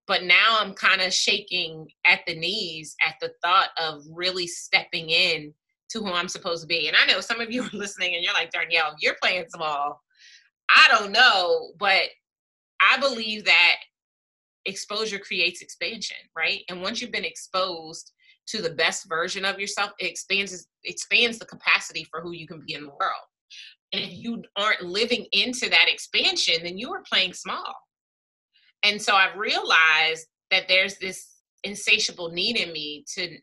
But 0.08 0.24
now 0.24 0.58
i'm 0.60 0.74
kind 0.74 1.02
of 1.02 1.14
shaking 1.14 1.88
at 2.06 2.22
the 2.26 2.36
knees 2.36 2.96
at 3.06 3.16
the 3.22 3.32
thought 3.44 3.70
of 3.80 4.04
really 4.12 4.48
stepping 4.48 5.10
in 5.10 5.54
to 5.90 6.00
who 6.00 6.12
i'm 6.12 6.28
supposed 6.28 6.62
to 6.62 6.68
be. 6.68 6.88
And 6.88 6.98
i 6.98 7.12
know 7.12 7.20
some 7.20 7.42
of 7.42 7.52
you 7.52 7.64
are 7.64 7.70
listening 7.74 8.16
and 8.16 8.24
you're 8.24 8.34
like 8.34 8.52
darnyelle 8.52 8.96
you're 9.00 9.18
playing 9.22 9.46
small. 9.54 10.02
I 10.70 10.88
don't 10.90 11.12
know 11.12 11.72
but 11.78 12.04
i 12.80 12.98
believe 13.00 13.46
that 13.46 13.76
exposure 14.66 15.20
creates 15.20 15.62
expansion, 15.62 16.18
right? 16.36 16.62
And 16.70 16.82
once 16.82 17.02
you've 17.02 17.12
been 17.12 17.26
exposed 17.26 18.12
to 18.48 18.62
the 18.62 18.72
best 18.72 19.08
version 19.08 19.46
of 19.46 19.60
yourself, 19.60 19.92
it 20.00 20.06
expands 20.08 20.68
expands 20.84 21.40
the 21.40 21.46
capacity 21.46 22.06
for 22.10 22.22
who 22.22 22.32
you 22.32 22.48
can 22.48 22.62
be 22.66 22.74
in 22.74 22.84
the 22.84 22.90
world. 22.90 23.26
And 23.94 24.04
if 24.04 24.12
you 24.12 24.44
aren't 24.58 24.84
living 24.84 25.26
into 25.32 25.70
that 25.70 25.88
expansion, 25.88 26.56
then 26.64 26.78
you 26.78 26.92
are 26.94 27.04
playing 27.12 27.34
small. 27.34 27.76
And 28.84 29.02
so 29.02 29.16
I've 29.16 29.38
realized 29.38 30.28
that 30.52 30.68
there's 30.68 30.98
this 30.98 31.30
insatiable 31.64 32.30
need 32.30 32.58
in 32.58 32.74
me 32.74 33.06
to 33.16 33.38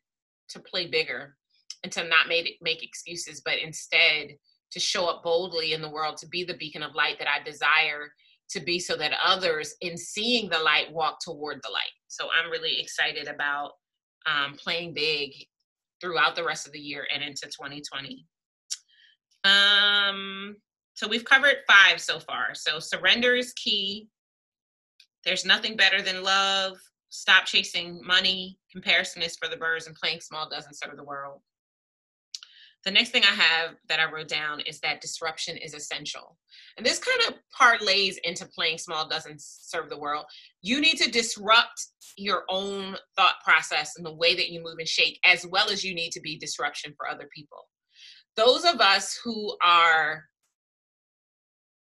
to 0.51 0.61
play 0.61 0.89
bigger 0.89 1.37
and 1.83 1.93
to 1.93 2.05
not 2.05 2.29
make 2.29 2.59
make 2.61 2.83
excuses, 2.83 3.41
but 3.45 3.59
instead 3.59 4.37
to 4.73 4.81
show 4.81 5.07
up 5.07 5.23
boldly 5.23 5.73
in 5.73 5.83
the 5.83 5.91
world, 5.91 6.17
to 6.19 6.29
be 6.29 6.45
the 6.45 6.55
beacon 6.55 6.83
of 6.83 6.95
light 6.95 7.19
that 7.19 7.29
I 7.29 7.43
desire 7.43 8.13
to 8.51 8.61
be 8.61 8.79
so 8.79 8.97
that 8.97 9.13
others 9.25 9.75
in 9.81 9.97
seeing 9.97 10.49
the 10.49 10.59
light 10.59 10.93
walk 10.93 11.19
toward 11.21 11.61
the 11.63 11.71
light. 11.71 11.95
So 12.09 12.29
i'm 12.39 12.51
really 12.51 12.81
excited 12.81 13.29
about 13.29 13.73
um, 14.27 14.55
playing 14.55 14.95
big 14.95 15.33
throughout 16.01 16.37
the 16.37 16.45
rest 16.45 16.67
of 16.67 16.73
the 16.73 16.79
year 16.79 17.07
and 17.13 17.23
into 17.23 17.47
2020 17.47 18.27
um 19.45 20.57
so 21.01 21.09
we've 21.09 21.25
covered 21.25 21.57
five 21.67 21.99
so 21.99 22.19
far. 22.19 22.55
So 22.55 22.79
surrender 22.79 23.35
is 23.35 23.55
key. 23.55 24.09
There's 25.25 25.47
nothing 25.47 25.75
better 25.75 26.03
than 26.03 26.23
love. 26.23 26.77
Stop 27.09 27.47
chasing 27.47 28.03
money. 28.05 28.59
Comparison 28.71 29.23
is 29.23 29.35
for 29.41 29.49
the 29.49 29.57
birds 29.57 29.87
and 29.87 29.97
playing 29.97 30.21
small 30.21 30.47
doesn't 30.51 30.77
serve 30.77 30.99
the 30.99 31.05
world 31.05 31.41
the 32.85 32.91
next 32.91 33.11
thing 33.11 33.23
I 33.25 33.35
have 33.35 33.77
that 33.89 34.01
I 34.01 34.11
wrote 34.11 34.29
down 34.29 34.61
is 34.61 34.81
that 34.81 35.01
disruption 35.01 35.57
is 35.57 35.75
essential. 35.75 36.37
And 36.77 36.87
this 36.87 36.99
kind 36.99 37.21
of 37.29 37.35
parlays 37.59 38.17
into 38.25 38.47
playing 38.47 38.79
small 38.79 39.09
doesn't 39.09 39.41
serve 39.41 39.91
the 39.91 39.99
world. 39.99 40.25
You 40.63 40.81
need 40.81 40.97
to 40.97 41.11
disrupt 41.11 41.87
your 42.17 42.45
own 42.49 42.97
thought 43.17 43.35
process 43.45 43.95
and 43.97 44.07
the 44.07 44.15
way 44.15 44.35
that 44.35 44.51
you 44.51 44.63
move 44.63 44.79
and 44.79 44.89
shake, 44.89 45.19
as 45.25 45.47
well 45.47 45.71
as 45.71 45.85
you 45.85 45.95
need 45.95 46.11
to 46.13 46.21
be 46.21 46.39
disruption 46.39 46.95
for 46.97 47.09
other 47.09 47.29
people. 47.35 47.69
Those 48.37 48.65
of 48.65 48.81
us 48.81 49.19
who 49.23 49.57
are 49.63 50.25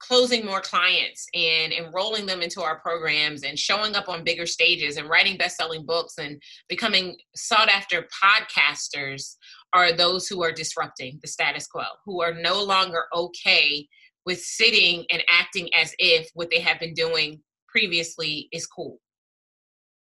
closing 0.02 0.44
more 0.44 0.60
clients 0.60 1.26
and 1.32 1.72
enrolling 1.72 2.26
them 2.26 2.42
into 2.42 2.60
our 2.60 2.80
programs 2.80 3.44
and 3.44 3.58
showing 3.58 3.94
up 3.94 4.08
on 4.08 4.24
bigger 4.24 4.46
stages 4.46 4.96
and 4.96 5.08
writing 5.08 5.36
best-selling 5.36 5.86
books 5.86 6.14
and 6.18 6.42
becoming 6.68 7.16
sought 7.36 7.68
after 7.68 8.06
podcasters 8.22 9.36
are 9.72 9.92
those 9.92 10.26
who 10.26 10.42
are 10.42 10.52
disrupting 10.52 11.18
the 11.22 11.28
status 11.28 11.66
quo, 11.66 11.84
who 12.04 12.20
are 12.20 12.34
no 12.34 12.62
longer 12.62 13.04
okay 13.14 13.86
with 14.26 14.40
sitting 14.40 15.04
and 15.10 15.22
acting 15.30 15.72
as 15.74 15.94
if 15.98 16.28
what 16.34 16.50
they 16.50 16.60
have 16.60 16.80
been 16.80 16.94
doing 16.94 17.40
previously 17.68 18.48
is 18.52 18.66
cool. 18.66 18.98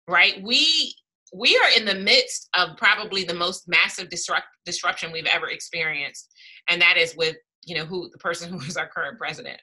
Right? 0.07 0.41
We 0.41 0.95
we 1.31 1.55
are 1.57 1.77
in 1.77 1.85
the 1.85 1.93
midst 1.93 2.49
of 2.55 2.75
probably 2.77 3.23
the 3.23 3.35
most 3.35 3.67
massive 3.67 4.09
disrupt, 4.09 4.47
disruption 4.65 5.11
we've 5.11 5.27
ever 5.27 5.49
experienced 5.49 6.33
and 6.69 6.81
that 6.81 6.97
is 6.97 7.15
with 7.15 7.35
you 7.63 7.75
know 7.75 7.85
who 7.85 8.09
the 8.11 8.17
person 8.17 8.49
who 8.53 8.59
is 8.65 8.77
our 8.77 8.87
current 8.87 9.19
president 9.19 9.59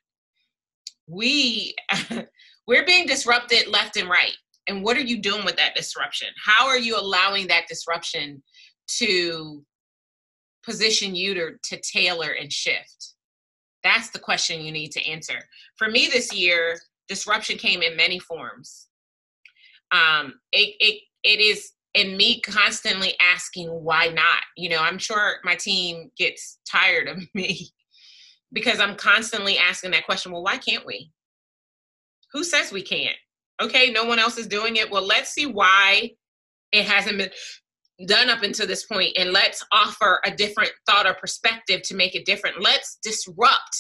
we 1.07 1.75
we're 2.67 2.85
being 2.85 3.07
disrupted 3.07 3.69
left 3.69 3.97
and 3.97 4.09
right. 4.09 4.35
And 4.69 4.83
what 4.83 4.97
are 4.97 5.03
you 5.03 5.21
doing 5.21 5.45
with 5.45 5.57
that 5.57 5.77
disruption? 5.77 6.29
How 6.45 6.67
are 6.67 6.79
you 6.79 6.99
allowing 6.99 7.47
that 7.47 7.69
disruption 7.69 8.43
to 8.99 9.65
position 10.65 11.15
you 11.15 11.35
to, 11.35 11.51
to 11.63 11.81
tailor 11.81 12.31
and 12.31 12.53
shift? 12.53 13.15
That's 13.85 14.11
the 14.11 14.19
question 14.19 14.61
you 14.61 14.73
need 14.73 14.91
to 14.93 15.09
answer. 15.09 15.39
For 15.77 15.89
me 15.89 16.09
this 16.09 16.35
year 16.35 16.81
disruption 17.09 17.57
came 17.57 17.83
in 17.83 17.97
many 17.97 18.19
forms. 18.19 18.89
Um 19.93 20.35
it 20.53 20.75
it, 20.81 21.03
it 21.23 21.41
is 21.41 21.73
in 21.95 22.17
me 22.17 22.41
constantly 22.41 23.15
asking 23.21 23.69
why 23.69 24.09
not. 24.09 24.43
You 24.57 24.71
know 24.71 24.81
i'm 24.81 24.99
sure 24.99 25.37
my 25.45 25.55
team 25.55 26.11
gets 26.19 26.59
tired 26.69 27.09
of 27.09 27.23
me 27.35 27.71
because 28.57 28.81
i'm 28.81 28.97
constantly 28.97 29.59
asking 29.59 29.91
that 29.91 30.07
question 30.07 30.33
well 30.33 30.43
why 30.43 30.57
can't 30.57 30.87
we? 30.87 31.13
Who 32.33 32.43
says 32.43 32.73
we 32.73 32.81
can't? 32.81 33.17
Okay 33.61 33.91
no 33.91 34.05
one 34.07 34.19
else 34.19 34.39
is 34.39 34.47
doing 34.47 34.77
it. 34.77 34.91
Well 34.91 35.07
let's 35.07 35.31
see 35.31 35.45
why 35.45 36.13
it 36.73 36.87
hasn't 36.87 37.19
been 37.19 37.31
done 38.07 38.31
up 38.31 38.43
until 38.43 38.67
this 38.67 38.87
point 38.87 39.13
and 39.19 39.31
let's 39.31 39.63
offer 39.73 40.21
a 40.25 40.31
different 40.35 40.73
thought 40.87 41.07
or 41.07 41.13
perspective 41.15 41.83
to 41.83 41.95
make 41.95 42.15
it 42.15 42.25
different. 42.25 42.63
Let's 42.63 42.99
disrupt 43.03 43.77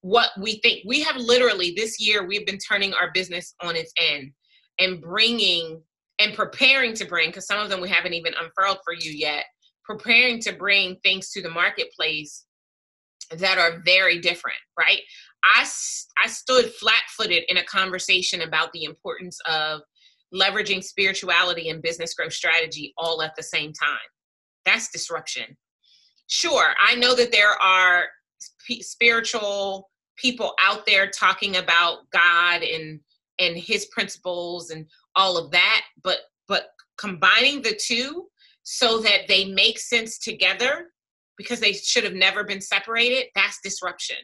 what 0.00 0.30
we 0.40 0.58
think. 0.62 0.84
We 0.86 1.02
have 1.02 1.16
literally 1.16 1.74
this 1.76 2.00
year 2.00 2.26
we've 2.26 2.46
been 2.46 2.58
turning 2.58 2.94
our 2.94 3.10
business 3.12 3.54
on 3.62 3.76
its 3.76 3.92
end 4.00 4.32
and 4.78 5.02
bringing 5.02 5.82
and 6.18 6.32
preparing 6.32 6.94
to 6.94 7.04
bring 7.04 7.28
because 7.28 7.46
some 7.46 7.60
of 7.60 7.68
them 7.68 7.82
we 7.82 7.90
haven't 7.90 8.14
even 8.14 8.32
unfurled 8.40 8.78
for 8.86 8.94
you 8.94 9.10
yet 9.10 9.44
preparing 9.84 10.40
to 10.40 10.52
bring 10.52 10.96
things 11.02 11.30
to 11.30 11.42
the 11.42 11.50
marketplace 11.50 12.46
that 13.30 13.58
are 13.58 13.82
very 13.84 14.18
different 14.18 14.58
right 14.78 15.00
I, 15.44 15.66
I 16.22 16.28
stood 16.28 16.72
flat 16.74 17.02
footed 17.16 17.44
in 17.48 17.58
a 17.58 17.64
conversation 17.64 18.42
about 18.42 18.72
the 18.72 18.84
importance 18.84 19.38
of 19.46 19.82
leveraging 20.34 20.84
spirituality 20.84 21.68
and 21.68 21.82
business 21.82 22.14
growth 22.14 22.32
strategy 22.32 22.92
all 22.96 23.22
at 23.22 23.34
the 23.36 23.42
same 23.42 23.72
time. 23.72 23.98
That's 24.64 24.90
disruption. 24.90 25.56
Sure, 26.26 26.74
I 26.80 26.94
know 26.96 27.14
that 27.14 27.32
there 27.32 27.52
are 27.62 28.04
spiritual 28.80 29.88
people 30.16 30.54
out 30.60 30.84
there 30.84 31.08
talking 31.08 31.56
about 31.56 32.10
God 32.12 32.62
and 32.62 33.00
and 33.40 33.56
his 33.56 33.86
principles 33.86 34.70
and 34.70 34.84
all 35.14 35.38
of 35.38 35.50
that, 35.52 35.82
but 36.02 36.18
but 36.48 36.66
combining 36.98 37.62
the 37.62 37.78
two 37.80 38.26
so 38.64 38.98
that 38.98 39.28
they 39.28 39.46
make 39.46 39.78
sense 39.78 40.18
together 40.18 40.88
because 41.38 41.60
they 41.60 41.72
should 41.72 42.04
have 42.04 42.14
never 42.14 42.44
been 42.44 42.60
separated, 42.60 43.26
that's 43.34 43.60
disruption 43.62 44.16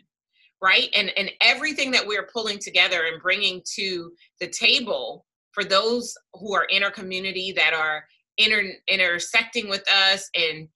right? 0.64 0.88
And 0.96 1.12
and 1.18 1.30
everything 1.42 1.90
that 1.90 2.06
we're 2.06 2.28
pulling 2.32 2.58
together 2.58 3.04
and 3.04 3.22
bringing 3.22 3.62
to 3.76 4.12
the 4.40 4.48
table 4.48 5.26
for 5.52 5.62
those 5.62 6.14
who 6.32 6.54
are 6.54 6.64
in 6.64 6.82
our 6.82 6.90
community 6.90 7.52
that 7.52 7.74
are 7.74 8.04
inter- 8.38 8.72
intersecting 8.88 9.68
with 9.68 9.84
us 9.90 10.28
and 10.34 10.66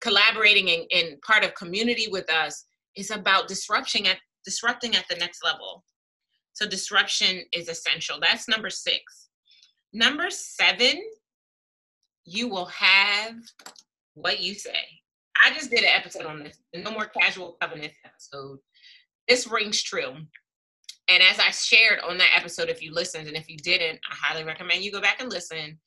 collaborating 0.00 0.70
and, 0.70 0.82
and 0.92 1.20
part 1.22 1.44
of 1.44 1.54
community 1.54 2.06
with 2.10 2.30
us 2.30 2.66
is 2.94 3.10
about 3.10 3.48
disrupting 3.48 4.06
at 4.06 4.18
disrupting 4.44 4.94
at 4.94 5.04
the 5.08 5.16
next 5.16 5.42
level. 5.42 5.82
So 6.52 6.68
disruption 6.68 7.42
is 7.52 7.68
essential. 7.68 8.18
That's 8.20 8.48
number 8.48 8.70
six. 8.70 9.28
Number 9.94 10.28
seven 10.30 11.02
you 12.24 12.48
will 12.48 12.66
have 12.66 13.34
what 14.12 14.40
you 14.40 14.52
say 14.52 15.00
i 15.44 15.50
just 15.52 15.70
did 15.70 15.80
an 15.80 15.90
episode 15.94 16.26
on 16.26 16.42
this 16.42 16.58
no 16.74 16.90
more 16.90 17.06
casual 17.06 17.56
Covenants 17.60 17.96
episode 18.04 18.58
this 19.28 19.46
rings 19.46 19.82
true. 19.82 20.14
And 21.10 21.22
as 21.22 21.38
I 21.38 21.50
shared 21.50 22.00
on 22.00 22.18
that 22.18 22.32
episode, 22.34 22.68
if 22.68 22.82
you 22.82 22.92
listened 22.92 23.28
and 23.28 23.36
if 23.36 23.48
you 23.48 23.58
didn't, 23.58 24.00
I 24.10 24.14
highly 24.14 24.44
recommend 24.44 24.82
you 24.82 24.90
go 24.90 25.00
back 25.00 25.20
and 25.20 25.30
listen. 25.30 25.78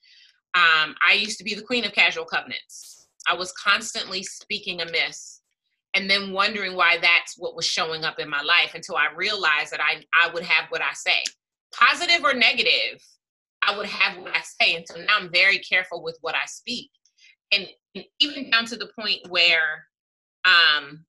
Um, 0.53 0.95
I 1.07 1.13
used 1.13 1.37
to 1.39 1.43
be 1.43 1.55
the 1.55 1.61
queen 1.61 1.85
of 1.85 1.91
casual 1.91 2.25
covenants. 2.25 3.07
I 3.27 3.35
was 3.35 3.51
constantly 3.51 4.23
speaking 4.23 4.81
amiss 4.81 5.41
and 5.95 6.09
then 6.09 6.31
wondering 6.31 6.75
why 6.75 6.97
that's 7.01 7.35
what 7.37 7.55
was 7.55 7.65
showing 7.65 8.03
up 8.03 8.19
in 8.19 8.29
my 8.29 8.41
life 8.41 8.73
until 8.73 8.95
I 8.95 9.09
realized 9.15 9.71
that 9.71 9.81
I, 9.81 10.03
I 10.19 10.31
would 10.33 10.43
have 10.43 10.69
what 10.69 10.81
I 10.81 10.93
say, 10.93 11.23
positive 11.73 12.23
or 12.23 12.33
negative. 12.33 13.01
I 13.67 13.77
would 13.77 13.85
have 13.85 14.17
what 14.17 14.35
I 14.35 14.41
say. 14.41 14.75
And 14.75 14.87
so 14.87 14.99
now 14.99 15.17
I'm 15.19 15.31
very 15.31 15.59
careful 15.59 16.01
with 16.01 16.17
what 16.21 16.35
I 16.35 16.45
speak. 16.47 16.89
And 17.51 17.67
even 18.19 18.49
down 18.49 18.65
to 18.65 18.75
the 18.75 18.91
point 18.97 19.19
where 19.29 19.85
um, 20.45 21.05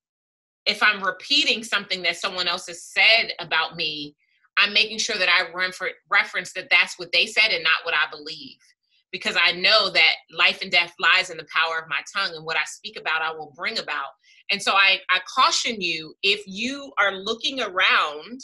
if 0.67 0.83
I'm 0.83 1.03
repeating 1.03 1.63
something 1.65 2.03
that 2.03 2.17
someone 2.17 2.49
else 2.49 2.67
has 2.67 2.85
said 2.85 3.33
about 3.39 3.77
me, 3.77 4.17
I'm 4.59 4.73
making 4.73 4.99
sure 4.99 5.17
that 5.17 5.29
I 5.29 5.51
reference 6.11 6.53
that 6.53 6.69
that's 6.71 6.99
what 6.99 7.13
they 7.13 7.27
said 7.27 7.51
and 7.51 7.65
not 7.65 7.85
what 7.85 7.95
I 7.95 8.11
believe. 8.11 8.59
Because 9.11 9.37
I 9.43 9.53
know 9.53 9.91
that 9.91 10.15
life 10.37 10.63
and 10.63 10.71
death 10.71 10.95
lies 10.99 11.29
in 11.31 11.37
the 11.37 11.47
power 11.55 11.79
of 11.79 11.89
my 11.89 12.01
tongue, 12.17 12.35
and 12.35 12.47
what 12.47 12.57
I 12.57 12.65
speak 12.65 12.99
about, 12.99 13.21
I 13.21 13.33
will 13.33 13.53
bring 13.55 13.79
about. 13.79 14.11
And 14.51 14.63
so 14.63 14.73
I, 14.73 15.01
I 15.11 15.21
caution 15.35 15.81
you 15.81 16.15
if 16.23 16.43
you 16.47 16.93
are 16.99 17.13
looking 17.13 17.61
around 17.61 18.41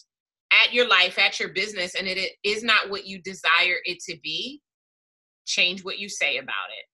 at 0.53 0.72
your 0.74 0.87
life, 0.87 1.18
at 1.18 1.40
your 1.40 1.51
business, 1.51 1.94
and 1.94 2.07
it 2.07 2.33
is 2.44 2.62
not 2.62 2.90
what 2.90 3.07
you 3.07 3.20
desire 3.22 3.79
it 3.85 4.01
to 4.01 4.18
be, 4.22 4.61
change 5.46 5.85
what 5.85 5.98
you 5.98 6.09
say 6.09 6.37
about 6.37 6.68
it 6.70 6.85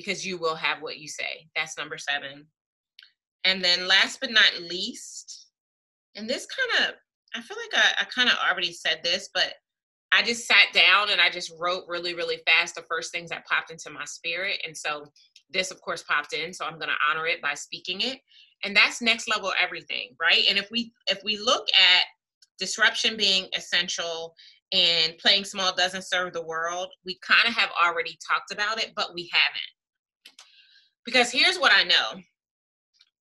because 0.00 0.26
you 0.26 0.38
will 0.38 0.54
have 0.54 0.80
what 0.80 0.98
you 0.98 1.08
say. 1.08 1.46
That's 1.54 1.76
number 1.76 1.98
seven. 1.98 2.46
And 3.44 3.62
then 3.62 3.86
last 3.86 4.18
but 4.20 4.30
not 4.30 4.62
least, 4.62 5.48
and 6.16 6.28
this 6.28 6.46
kind 6.46 6.88
of, 6.88 6.94
I 7.34 7.42
feel 7.42 7.56
like 7.56 7.84
I, 7.84 8.02
I 8.02 8.04
kind 8.04 8.28
of 8.30 8.36
already 8.48 8.72
said 8.72 9.00
this, 9.04 9.28
but 9.34 9.54
I 10.12 10.22
just 10.22 10.46
sat 10.46 10.72
down 10.72 11.10
and 11.10 11.20
I 11.20 11.30
just 11.30 11.52
wrote 11.58 11.84
really, 11.86 12.14
really 12.14 12.38
fast 12.46 12.74
the 12.74 12.84
first 12.88 13.12
things 13.12 13.30
that 13.30 13.46
popped 13.46 13.70
into 13.70 13.90
my 13.90 14.04
spirit. 14.04 14.60
And 14.66 14.76
so 14.76 15.06
this, 15.50 15.70
of 15.70 15.80
course, 15.82 16.02
popped 16.02 16.32
in. 16.32 16.52
So 16.52 16.64
I'm 16.64 16.78
going 16.78 16.88
to 16.88 17.10
honor 17.10 17.26
it 17.26 17.42
by 17.42 17.54
speaking 17.54 18.00
it. 18.00 18.18
And 18.64 18.74
that's 18.74 19.02
next 19.02 19.28
level 19.28 19.52
everything, 19.62 20.16
right? 20.20 20.44
And 20.48 20.58
if 20.58 20.68
we 20.70 20.92
if 21.06 21.22
we 21.24 21.38
look 21.38 21.66
at 21.68 22.04
disruption 22.58 23.16
being 23.16 23.46
essential 23.56 24.34
and 24.72 25.16
playing 25.18 25.44
small 25.44 25.74
doesn't 25.74 26.04
serve 26.04 26.32
the 26.32 26.44
world, 26.44 26.88
we 27.04 27.18
kind 27.26 27.48
of 27.48 27.54
have 27.54 27.70
already 27.82 28.18
talked 28.28 28.52
about 28.52 28.82
it, 28.82 28.92
but 28.94 29.14
we 29.14 29.30
haven't. 29.32 29.79
Because 31.04 31.30
here's 31.30 31.58
what 31.58 31.72
I 31.72 31.84
know 31.84 32.22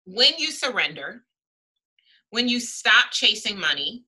when 0.06 0.34
you 0.38 0.52
surrender, 0.52 1.24
when 2.32 2.48
you 2.48 2.60
stop 2.60 3.12
chasing 3.12 3.60
money, 3.60 4.04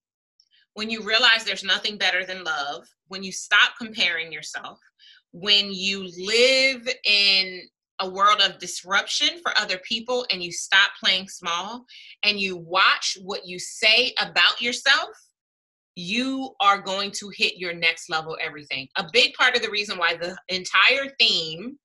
when 0.74 0.90
you 0.90 1.04
realize 1.04 1.44
there's 1.44 1.64
nothing 1.64 1.98
better 1.98 2.26
than 2.26 2.44
love, 2.44 2.88
when 3.08 3.24
you 3.24 3.32
stop 3.32 3.74
comparing 3.80 4.32
yourself, 4.32 4.80
when 5.32 5.72
you 5.72 6.10
live 6.18 6.88
in 7.06 7.62
a 8.00 8.10
world 8.10 8.42
of 8.42 8.58
disruption 8.60 9.30
for 9.42 9.52
other 9.58 9.78
people 9.88 10.26
and 10.32 10.42
you 10.44 10.52
stop 10.52 10.90
playing 11.02 11.28
small 11.28 11.86
and 12.24 12.40
you 12.40 12.58
watch 12.58 13.18
what 13.22 13.46
you 13.46 13.60
say 13.60 14.14
about 14.20 14.60
yourself, 14.60 15.10
you 15.96 16.50
are 16.60 16.82
going 16.82 17.12
to 17.12 17.32
hit 17.36 17.58
your 17.58 17.74
next 17.74 18.10
level 18.10 18.36
everything. 18.42 18.88
A 18.98 19.06
big 19.14 19.34
part 19.36 19.56
of 19.56 19.62
the 19.62 19.70
reason 19.70 19.98
why 19.98 20.16
the 20.16 20.36
entire 20.50 21.10
theme, 21.20 21.78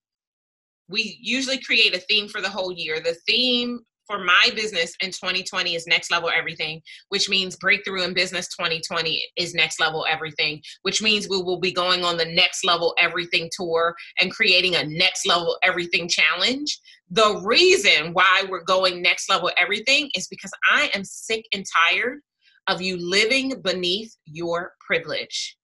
we 0.89 1.19
usually 1.21 1.59
create 1.59 1.95
a 1.95 2.01
theme 2.01 2.29
for 2.29 2.41
the 2.41 2.49
whole 2.49 2.73
year. 2.73 3.01
The 3.01 3.17
theme 3.27 3.81
for 4.09 4.19
my 4.19 4.51
business 4.57 4.95
in 5.03 5.11
2020 5.11 5.75
is 5.75 5.87
next 5.87 6.11
level 6.11 6.31
everything, 6.35 6.81
which 7.11 7.29
means 7.29 7.57
breakthrough 7.57 8.03
in 8.03 8.15
business 8.15 8.49
2020 8.49 9.23
is 9.37 9.55
next 9.55 9.79
level 9.79 10.07
everything, 10.09 10.63
which 10.83 11.03
means 11.03 11.29
we 11.29 11.43
will 11.43 11.61
be 11.61 11.71
going 11.71 12.05
on 12.05 12.17
the 12.17 12.25
next 12.25 12.65
level 12.65 12.95
everything 12.99 13.51
tour 13.53 13.95
and 14.21 14.33
creating 14.33 14.77
a 14.77 14.85
next 14.85 15.27
level 15.27 15.59
everything 15.63 16.09
challenge. 16.09 16.81
The 17.11 17.41
reason 17.45 18.15
why 18.15 18.45
we're 18.49 18.65
going 18.65 19.03
next 19.03 19.29
level 19.29 19.51
everything 19.59 20.11
is 20.17 20.27
because 20.27 20.53
I 20.71 20.91
am 20.95 21.05
sick 21.05 21.45
and 21.53 21.65
tired 21.91 22.21
of 22.67 22.81
you 22.81 22.97
living 22.99 23.61
beneath 23.63 24.17
your 24.25 24.73
privilege. 24.87 25.57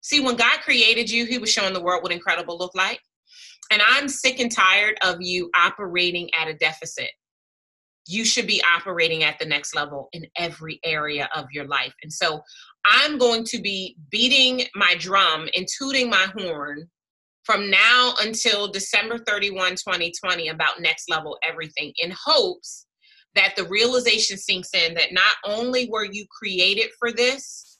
See, 0.00 0.20
when 0.20 0.36
God 0.36 0.60
created 0.60 1.10
you, 1.10 1.26
He 1.26 1.38
was 1.38 1.52
showing 1.52 1.74
the 1.74 1.82
world 1.82 2.02
what 2.02 2.12
incredible 2.12 2.58
looked 2.58 2.76
like. 2.76 3.00
And 3.70 3.82
I'm 3.86 4.08
sick 4.08 4.40
and 4.40 4.50
tired 4.50 4.96
of 5.02 5.20
you 5.20 5.50
operating 5.54 6.30
at 6.34 6.48
a 6.48 6.54
deficit 6.54 7.10
you 8.08 8.24
should 8.24 8.46
be 8.46 8.62
operating 8.74 9.22
at 9.22 9.38
the 9.38 9.44
next 9.44 9.76
level 9.76 10.08
in 10.12 10.26
every 10.36 10.80
area 10.82 11.28
of 11.34 11.44
your 11.52 11.66
life. 11.66 11.92
And 12.02 12.10
so 12.12 12.40
I'm 12.86 13.18
going 13.18 13.44
to 13.44 13.60
be 13.60 13.96
beating 14.10 14.66
my 14.74 14.96
drum 14.98 15.46
and 15.54 15.66
tooting 15.78 16.08
my 16.08 16.26
horn 16.38 16.88
from 17.44 17.70
now 17.70 18.14
until 18.22 18.68
December 18.68 19.18
31, 19.18 19.72
2020 19.72 20.48
about 20.48 20.80
next 20.80 21.10
level 21.10 21.38
everything 21.46 21.92
in 21.98 22.12
hopes 22.18 22.86
that 23.34 23.54
the 23.56 23.64
realization 23.64 24.38
sinks 24.38 24.70
in 24.72 24.94
that 24.94 25.12
not 25.12 25.36
only 25.44 25.88
were 25.90 26.04
you 26.04 26.24
created 26.30 26.88
for 26.98 27.12
this, 27.12 27.78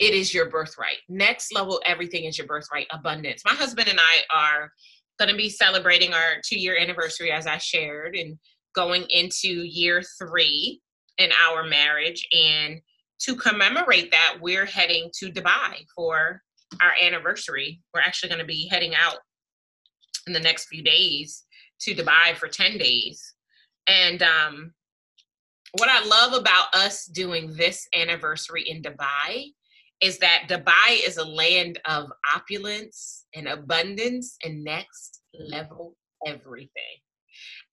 it 0.00 0.14
is 0.14 0.32
your 0.32 0.48
birthright. 0.48 0.98
Next 1.08 1.54
level 1.54 1.80
everything 1.86 2.24
is 2.24 2.38
your 2.38 2.46
birthright, 2.46 2.86
abundance. 2.90 3.42
My 3.44 3.54
husband 3.54 3.88
and 3.88 4.00
I 4.00 4.22
are 4.34 4.72
going 5.18 5.30
to 5.30 5.36
be 5.36 5.48
celebrating 5.48 6.12
our 6.12 6.36
two 6.44 6.58
year 6.58 6.76
anniversary, 6.78 7.30
as 7.30 7.46
I 7.46 7.58
shared, 7.58 8.16
and 8.16 8.38
going 8.74 9.06
into 9.08 9.48
year 9.48 10.02
three 10.18 10.80
in 11.18 11.30
our 11.46 11.64
marriage. 11.64 12.26
And 12.32 12.80
to 13.20 13.34
commemorate 13.36 14.10
that, 14.10 14.36
we're 14.40 14.66
heading 14.66 15.10
to 15.18 15.30
Dubai 15.30 15.86
for 15.94 16.42
our 16.80 16.92
anniversary. 17.02 17.80
We're 17.94 18.00
actually 18.00 18.28
going 18.28 18.40
to 18.40 18.46
be 18.46 18.68
heading 18.68 18.94
out 18.94 19.18
in 20.26 20.32
the 20.32 20.40
next 20.40 20.66
few 20.66 20.82
days 20.82 21.44
to 21.80 21.94
Dubai 21.94 22.36
for 22.36 22.48
10 22.48 22.78
days. 22.78 23.34
And 23.86 24.22
um, 24.22 24.72
what 25.78 25.88
I 25.88 26.04
love 26.04 26.32
about 26.32 26.74
us 26.74 27.06
doing 27.06 27.54
this 27.54 27.86
anniversary 27.94 28.62
in 28.66 28.82
Dubai 28.82 29.52
is 30.00 30.18
that 30.18 30.44
Dubai 30.48 31.06
is 31.06 31.16
a 31.16 31.24
land 31.24 31.78
of 31.86 32.10
opulence 32.34 33.25
and 33.36 33.46
abundance 33.46 34.36
and 34.42 34.64
next 34.64 35.22
level 35.38 35.94
everything. 36.26 36.70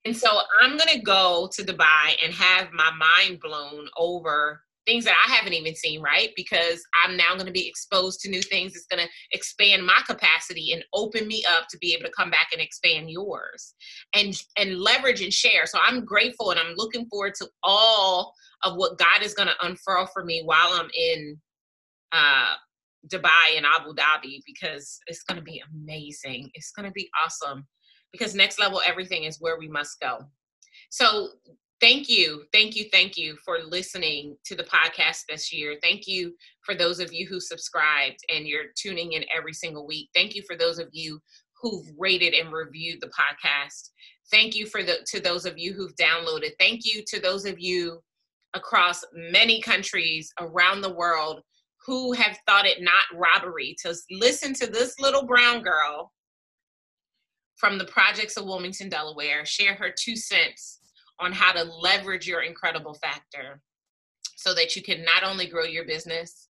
And 0.05 0.15
so 0.15 0.29
I'm 0.61 0.77
going 0.77 0.89
to 0.89 1.01
go 1.01 1.49
to 1.53 1.63
Dubai 1.63 2.15
and 2.23 2.33
have 2.33 2.71
my 2.73 2.91
mind 2.91 3.39
blown 3.39 3.87
over 3.97 4.61
things 4.85 5.05
that 5.05 5.15
I 5.25 5.31
haven't 5.31 5.53
even 5.53 5.75
seen, 5.75 6.01
right? 6.01 6.31
Because 6.35 6.83
I'm 7.03 7.15
now 7.15 7.35
going 7.35 7.45
to 7.45 7.53
be 7.53 7.67
exposed 7.67 8.19
to 8.21 8.29
new 8.29 8.41
things. 8.41 8.75
It's 8.75 8.85
going 8.85 9.01
to 9.01 9.09
expand 9.31 9.85
my 9.85 9.97
capacity 10.05 10.73
and 10.73 10.83
open 10.93 11.25
me 11.25 11.43
up 11.49 11.67
to 11.69 11.77
be 11.77 11.93
able 11.93 12.03
to 12.03 12.11
come 12.11 12.29
back 12.29 12.49
and 12.51 12.61
expand 12.61 13.09
yours 13.09 13.75
and 14.13 14.37
and 14.57 14.79
leverage 14.79 15.21
and 15.21 15.33
share. 15.33 15.65
So 15.65 15.79
I'm 15.81 16.03
grateful 16.03 16.51
and 16.51 16.59
I'm 16.59 16.75
looking 16.75 17.05
forward 17.05 17.35
to 17.35 17.47
all 17.63 18.33
of 18.63 18.75
what 18.75 18.97
God 18.97 19.21
is 19.21 19.33
going 19.33 19.49
to 19.49 19.65
unfurl 19.65 20.07
for 20.13 20.25
me 20.25 20.41
while 20.43 20.69
I'm 20.73 20.89
in 20.95 21.37
uh 22.11 22.55
Dubai 23.07 23.57
and 23.57 23.65
Abu 23.65 23.93
Dhabi 23.93 24.41
because 24.45 24.99
it's 25.07 25.23
going 25.23 25.37
to 25.37 25.43
be 25.43 25.61
amazing. 25.73 26.49
It's 26.53 26.71
going 26.71 26.87
to 26.87 26.93
be 26.93 27.09
awesome 27.23 27.67
because 28.11 28.35
next 28.35 28.59
level 28.59 28.81
everything 28.85 29.23
is 29.23 29.41
where 29.41 29.57
we 29.57 29.67
must 29.67 29.99
go. 29.99 30.19
So 30.89 31.29
thank 31.81 32.07
you, 32.07 32.43
thank 32.53 32.75
you, 32.75 32.85
thank 32.91 33.17
you 33.17 33.35
for 33.43 33.59
listening 33.59 34.37
to 34.45 34.55
the 34.55 34.63
podcast 34.63 35.23
this 35.27 35.51
year. 35.51 35.77
Thank 35.81 36.07
you 36.07 36.33
for 36.65 36.75
those 36.75 36.99
of 36.99 37.11
you 37.11 37.27
who 37.27 37.39
subscribed 37.39 38.19
and 38.33 38.47
you're 38.47 38.67
tuning 38.77 39.13
in 39.13 39.25
every 39.35 39.53
single 39.53 39.85
week. 39.85 40.09
Thank 40.13 40.35
you 40.35 40.43
for 40.47 40.55
those 40.55 40.79
of 40.79 40.87
you 40.91 41.19
who've 41.61 41.85
rated 41.97 42.33
and 42.33 42.53
reviewed 42.53 43.01
the 43.01 43.07
podcast. 43.07 43.89
Thank 44.31 44.55
you 44.55 44.65
for 44.65 44.83
the 44.83 45.05
to 45.07 45.19
those 45.19 45.45
of 45.45 45.57
you 45.57 45.73
who've 45.73 45.95
downloaded. 45.95 46.51
Thank 46.59 46.85
you 46.85 47.03
to 47.07 47.19
those 47.19 47.45
of 47.45 47.59
you 47.59 47.99
across 48.53 49.03
many 49.13 49.61
countries 49.61 50.31
around 50.39 50.81
the 50.81 50.93
world 50.93 51.41
who 51.85 52.13
have 52.13 52.37
thought 52.47 52.65
it 52.65 52.81
not 52.81 53.03
robbery 53.13 53.75
to 53.83 53.93
listen 54.11 54.53
to 54.53 54.67
this 54.67 54.99
little 54.99 55.25
brown 55.25 55.61
girl 55.61 56.11
from 57.57 57.77
the 57.77 57.85
projects 57.85 58.37
of 58.37 58.45
Wilmington, 58.45 58.89
Delaware, 58.89 59.45
share 59.45 59.73
her 59.75 59.93
two 59.97 60.15
cents 60.15 60.79
on 61.19 61.31
how 61.31 61.51
to 61.51 61.63
leverage 61.63 62.27
your 62.27 62.41
incredible 62.41 62.93
factor 62.95 63.61
so 64.35 64.53
that 64.53 64.75
you 64.75 64.81
can 64.81 65.03
not 65.03 65.23
only 65.23 65.47
grow 65.47 65.63
your 65.63 65.85
business 65.85 66.49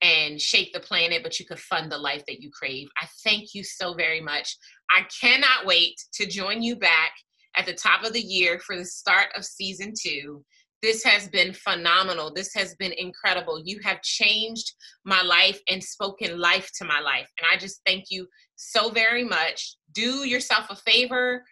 and 0.00 0.40
shake 0.40 0.72
the 0.72 0.80
planet, 0.80 1.22
but 1.22 1.38
you 1.40 1.46
could 1.46 1.58
fund 1.58 1.90
the 1.90 1.98
life 1.98 2.24
that 2.26 2.40
you 2.40 2.50
crave. 2.50 2.88
I 3.02 3.06
thank 3.24 3.54
you 3.54 3.64
so 3.64 3.94
very 3.94 4.20
much. 4.20 4.56
I 4.90 5.02
cannot 5.20 5.66
wait 5.66 5.96
to 6.14 6.26
join 6.26 6.62
you 6.62 6.76
back 6.76 7.12
at 7.56 7.66
the 7.66 7.74
top 7.74 8.04
of 8.04 8.12
the 8.12 8.20
year 8.20 8.60
for 8.60 8.76
the 8.76 8.84
start 8.84 9.28
of 9.36 9.44
season 9.44 9.92
two. 10.00 10.44
This 10.82 11.02
has 11.04 11.28
been 11.28 11.52
phenomenal. 11.52 12.32
This 12.32 12.54
has 12.54 12.74
been 12.76 12.92
incredible. 12.92 13.60
You 13.64 13.80
have 13.82 14.00
changed 14.02 14.74
my 15.04 15.22
life 15.22 15.60
and 15.68 15.82
spoken 15.82 16.38
life 16.38 16.70
to 16.76 16.84
my 16.84 17.00
life. 17.00 17.28
And 17.38 17.46
I 17.52 17.56
just 17.56 17.80
thank 17.84 18.04
you 18.10 18.28
so 18.56 18.90
very 18.90 19.24
much. 19.24 19.76
Do 19.92 20.26
yourself 20.26 20.66
a 20.70 20.76
favor 20.76 21.44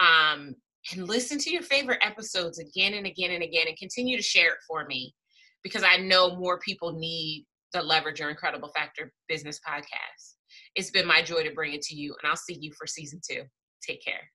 um, 0.00 0.54
and 0.92 1.08
listen 1.08 1.38
to 1.38 1.50
your 1.50 1.62
favorite 1.62 2.00
episodes 2.02 2.58
again 2.58 2.94
and 2.94 3.06
again 3.06 3.30
and 3.30 3.42
again 3.42 3.68
and 3.68 3.76
continue 3.76 4.16
to 4.16 4.22
share 4.22 4.48
it 4.48 4.58
for 4.68 4.84
me 4.86 5.14
because 5.62 5.82
I 5.82 5.96
know 5.96 6.36
more 6.36 6.58
people 6.58 6.92
need 6.92 7.46
the 7.72 7.82
Leverage 7.82 8.20
Your 8.20 8.30
Incredible 8.30 8.70
Factor 8.76 9.12
Business 9.28 9.58
Podcast. 9.66 10.34
It's 10.76 10.90
been 10.90 11.06
my 11.06 11.22
joy 11.22 11.42
to 11.42 11.52
bring 11.52 11.72
it 11.72 11.82
to 11.82 11.96
you, 11.96 12.14
and 12.22 12.30
I'll 12.30 12.36
see 12.36 12.56
you 12.60 12.72
for 12.78 12.86
season 12.86 13.20
two. 13.28 13.42
Take 13.82 14.04
care. 14.04 14.30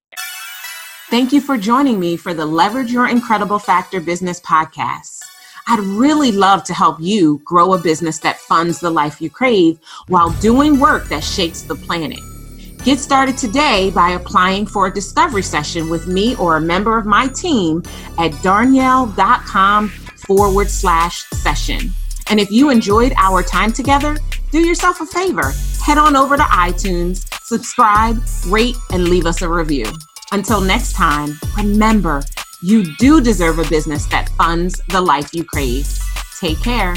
Thank 1.09 1.33
you 1.33 1.41
for 1.41 1.57
joining 1.57 1.99
me 1.99 2.17
for 2.17 2.35
the 2.35 2.45
Leverage 2.45 2.91
Your 2.91 3.09
Incredible 3.09 3.57
Factor 3.57 3.99
Business 3.99 4.39
Podcast. 4.39 5.21
I'd 5.65 5.79
really 5.79 6.31
love 6.31 6.63
to 6.65 6.73
help 6.75 6.97
you 6.99 7.41
grow 7.43 7.73
a 7.73 7.79
business 7.79 8.19
that 8.19 8.37
funds 8.37 8.79
the 8.79 8.91
life 8.91 9.19
you 9.19 9.27
crave 9.27 9.79
while 10.05 10.29
doing 10.39 10.79
work 10.79 11.09
that 11.09 11.23
shakes 11.23 11.63
the 11.63 11.73
planet. 11.73 12.19
Get 12.83 12.99
started 12.99 13.39
today 13.39 13.89
by 13.89 14.11
applying 14.11 14.67
for 14.67 14.85
a 14.85 14.93
discovery 14.93 15.41
session 15.41 15.89
with 15.89 16.05
me 16.05 16.35
or 16.35 16.57
a 16.57 16.61
member 16.61 16.95
of 16.95 17.07
my 17.07 17.27
team 17.27 17.79
at 18.19 18.31
darnyelle.com 18.43 19.89
forward 19.89 20.69
slash 20.69 21.27
session. 21.31 21.89
And 22.29 22.39
if 22.39 22.51
you 22.51 22.69
enjoyed 22.69 23.13
our 23.17 23.41
time 23.41 23.73
together, 23.73 24.15
do 24.51 24.59
yourself 24.59 25.01
a 25.01 25.07
favor. 25.07 25.53
Head 25.83 25.97
on 25.97 26.15
over 26.15 26.37
to 26.37 26.43
iTunes, 26.43 27.25
subscribe, 27.45 28.21
rate, 28.45 28.75
and 28.91 29.09
leave 29.09 29.25
us 29.25 29.41
a 29.41 29.49
review. 29.49 29.85
Until 30.31 30.61
next 30.61 30.93
time, 30.93 31.39
remember, 31.57 32.21
you 32.61 32.95
do 32.97 33.19
deserve 33.19 33.57
a 33.57 33.67
business 33.67 34.05
that 34.07 34.29
funds 34.37 34.79
the 34.89 35.01
life 35.01 35.33
you 35.33 35.43
crave. 35.43 35.87
Take 36.39 36.61
care. 36.61 36.95